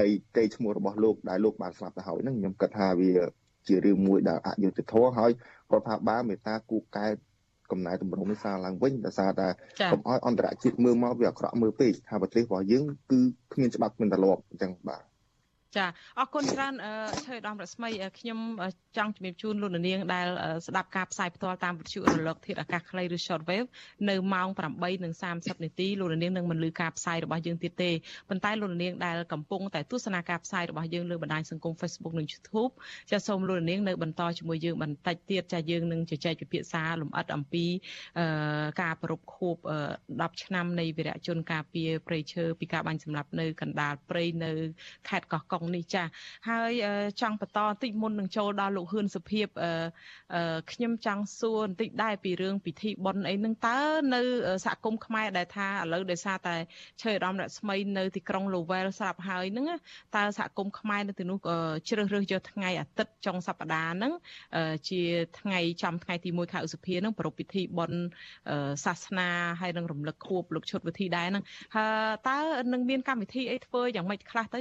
[0.00, 0.06] នៃ
[0.36, 3.12] កេរ្តិ៍ឈ្មោះរបស់លោកដែលលោកបានស្លាប់ទៅហើយហ្នឹងខ្ញុំគិតថាវា
[3.68, 5.30] ជារឿងមួយដែលអយុត្តិធម៌ហើយ
[5.72, 7.06] រដ្ឋាភិបាលមេត្តាគូកែ
[7.70, 9.48] កំណែតម្រង់នេះសារឡើងវិញដោយសារតែ
[9.92, 13.20] កុំឲ្យអន្តរជាតិមើលមកវាអាក្រក់មើលពេកថាប្រទេសរបស់យើងគឺ
[13.52, 15.02] គ្មានច្បាប់គ្មានទម្លាប់អញ្ចឹងបាទ
[15.76, 15.86] ចា
[16.18, 16.74] អរគុណច្រើន
[17.26, 18.38] ឆើដំរស្មីខ្ញុំ
[18.96, 20.26] ចង់ជំរាបជូនលោកនាងដែល
[20.66, 23.66] ស្ដាប់ការផ្សាយផ្ទាល់តាមវិទ្យុរលកធាតុអាកាសខ្លីឬ shortwave
[24.08, 24.48] នៅម៉ោង
[25.06, 27.90] 8:30នាទីលោកនាងនឹងមិនលឺការផ្សាយរបស់យើងទៀតទេ
[28.28, 32.72] ប៉ុន្តែលោកនាងដែលកំពុងតែទស្សនាការផ្សាយរបស់យើងលើបណ្ដាញសង្គម Facebook និង YouTube
[33.10, 37.64] ចាសូមលោកនាងនៅបន្តជាមួយយើងបន្តិចទៀតចាយើងនឹងជជែកពិភាក្សាលម្អិតអំពី
[38.82, 39.56] ការប្រពខួប
[39.98, 44.52] 10ឆ្នាំនៃវីរៈជនការពារព្រៃឈើពីការបាញ់សម្លាប់នៅកណ្ដាលព្រៃនៅ
[45.08, 46.02] ខេត្តកោះកុងនេះចា
[46.48, 46.72] ហើយ
[47.20, 49.46] ចង់បន្តបន្តិចមុននឹងចូលដល់លោកហ៊ឿនសុភីប
[50.72, 53.78] ខ្ញុំចង់សួរបន្តិចដែរពីរឿងពិធីបុណ្យអីហ្នឹងតើ
[54.14, 54.20] នៅ
[54.64, 56.54] សហគមន៍ខ្មែរដែលថាឥឡូវដោយសារតែ
[57.02, 59.66] ឈើឧត្តមរស្មីនៅទីក្រុងលូវែលស្រាប់ហើយហ្នឹង
[60.16, 61.38] តើសហគមន៍ខ្មែរនៅទីនោះ
[61.88, 64.12] ជ្រើសរើសយកថ្ងៃអាទិត្យចុងសប្តាហ៍ហ្នឹង
[64.88, 65.00] ជា
[65.40, 68.00] ថ្ងៃចំថ្ងៃទី1ខែឧសភាហ្នឹងប្រពៃពិធីបុណ្យ
[68.84, 69.28] សាសនា
[69.60, 71.44] ហើយនឹងរំលឹកខួបលោកឈុតវិធីដែរហ្នឹង
[72.28, 72.38] តើ
[72.72, 74.58] នឹងមានកម្មវិធីអីធ្វើយ៉ាងម៉េចខ្លះទៅ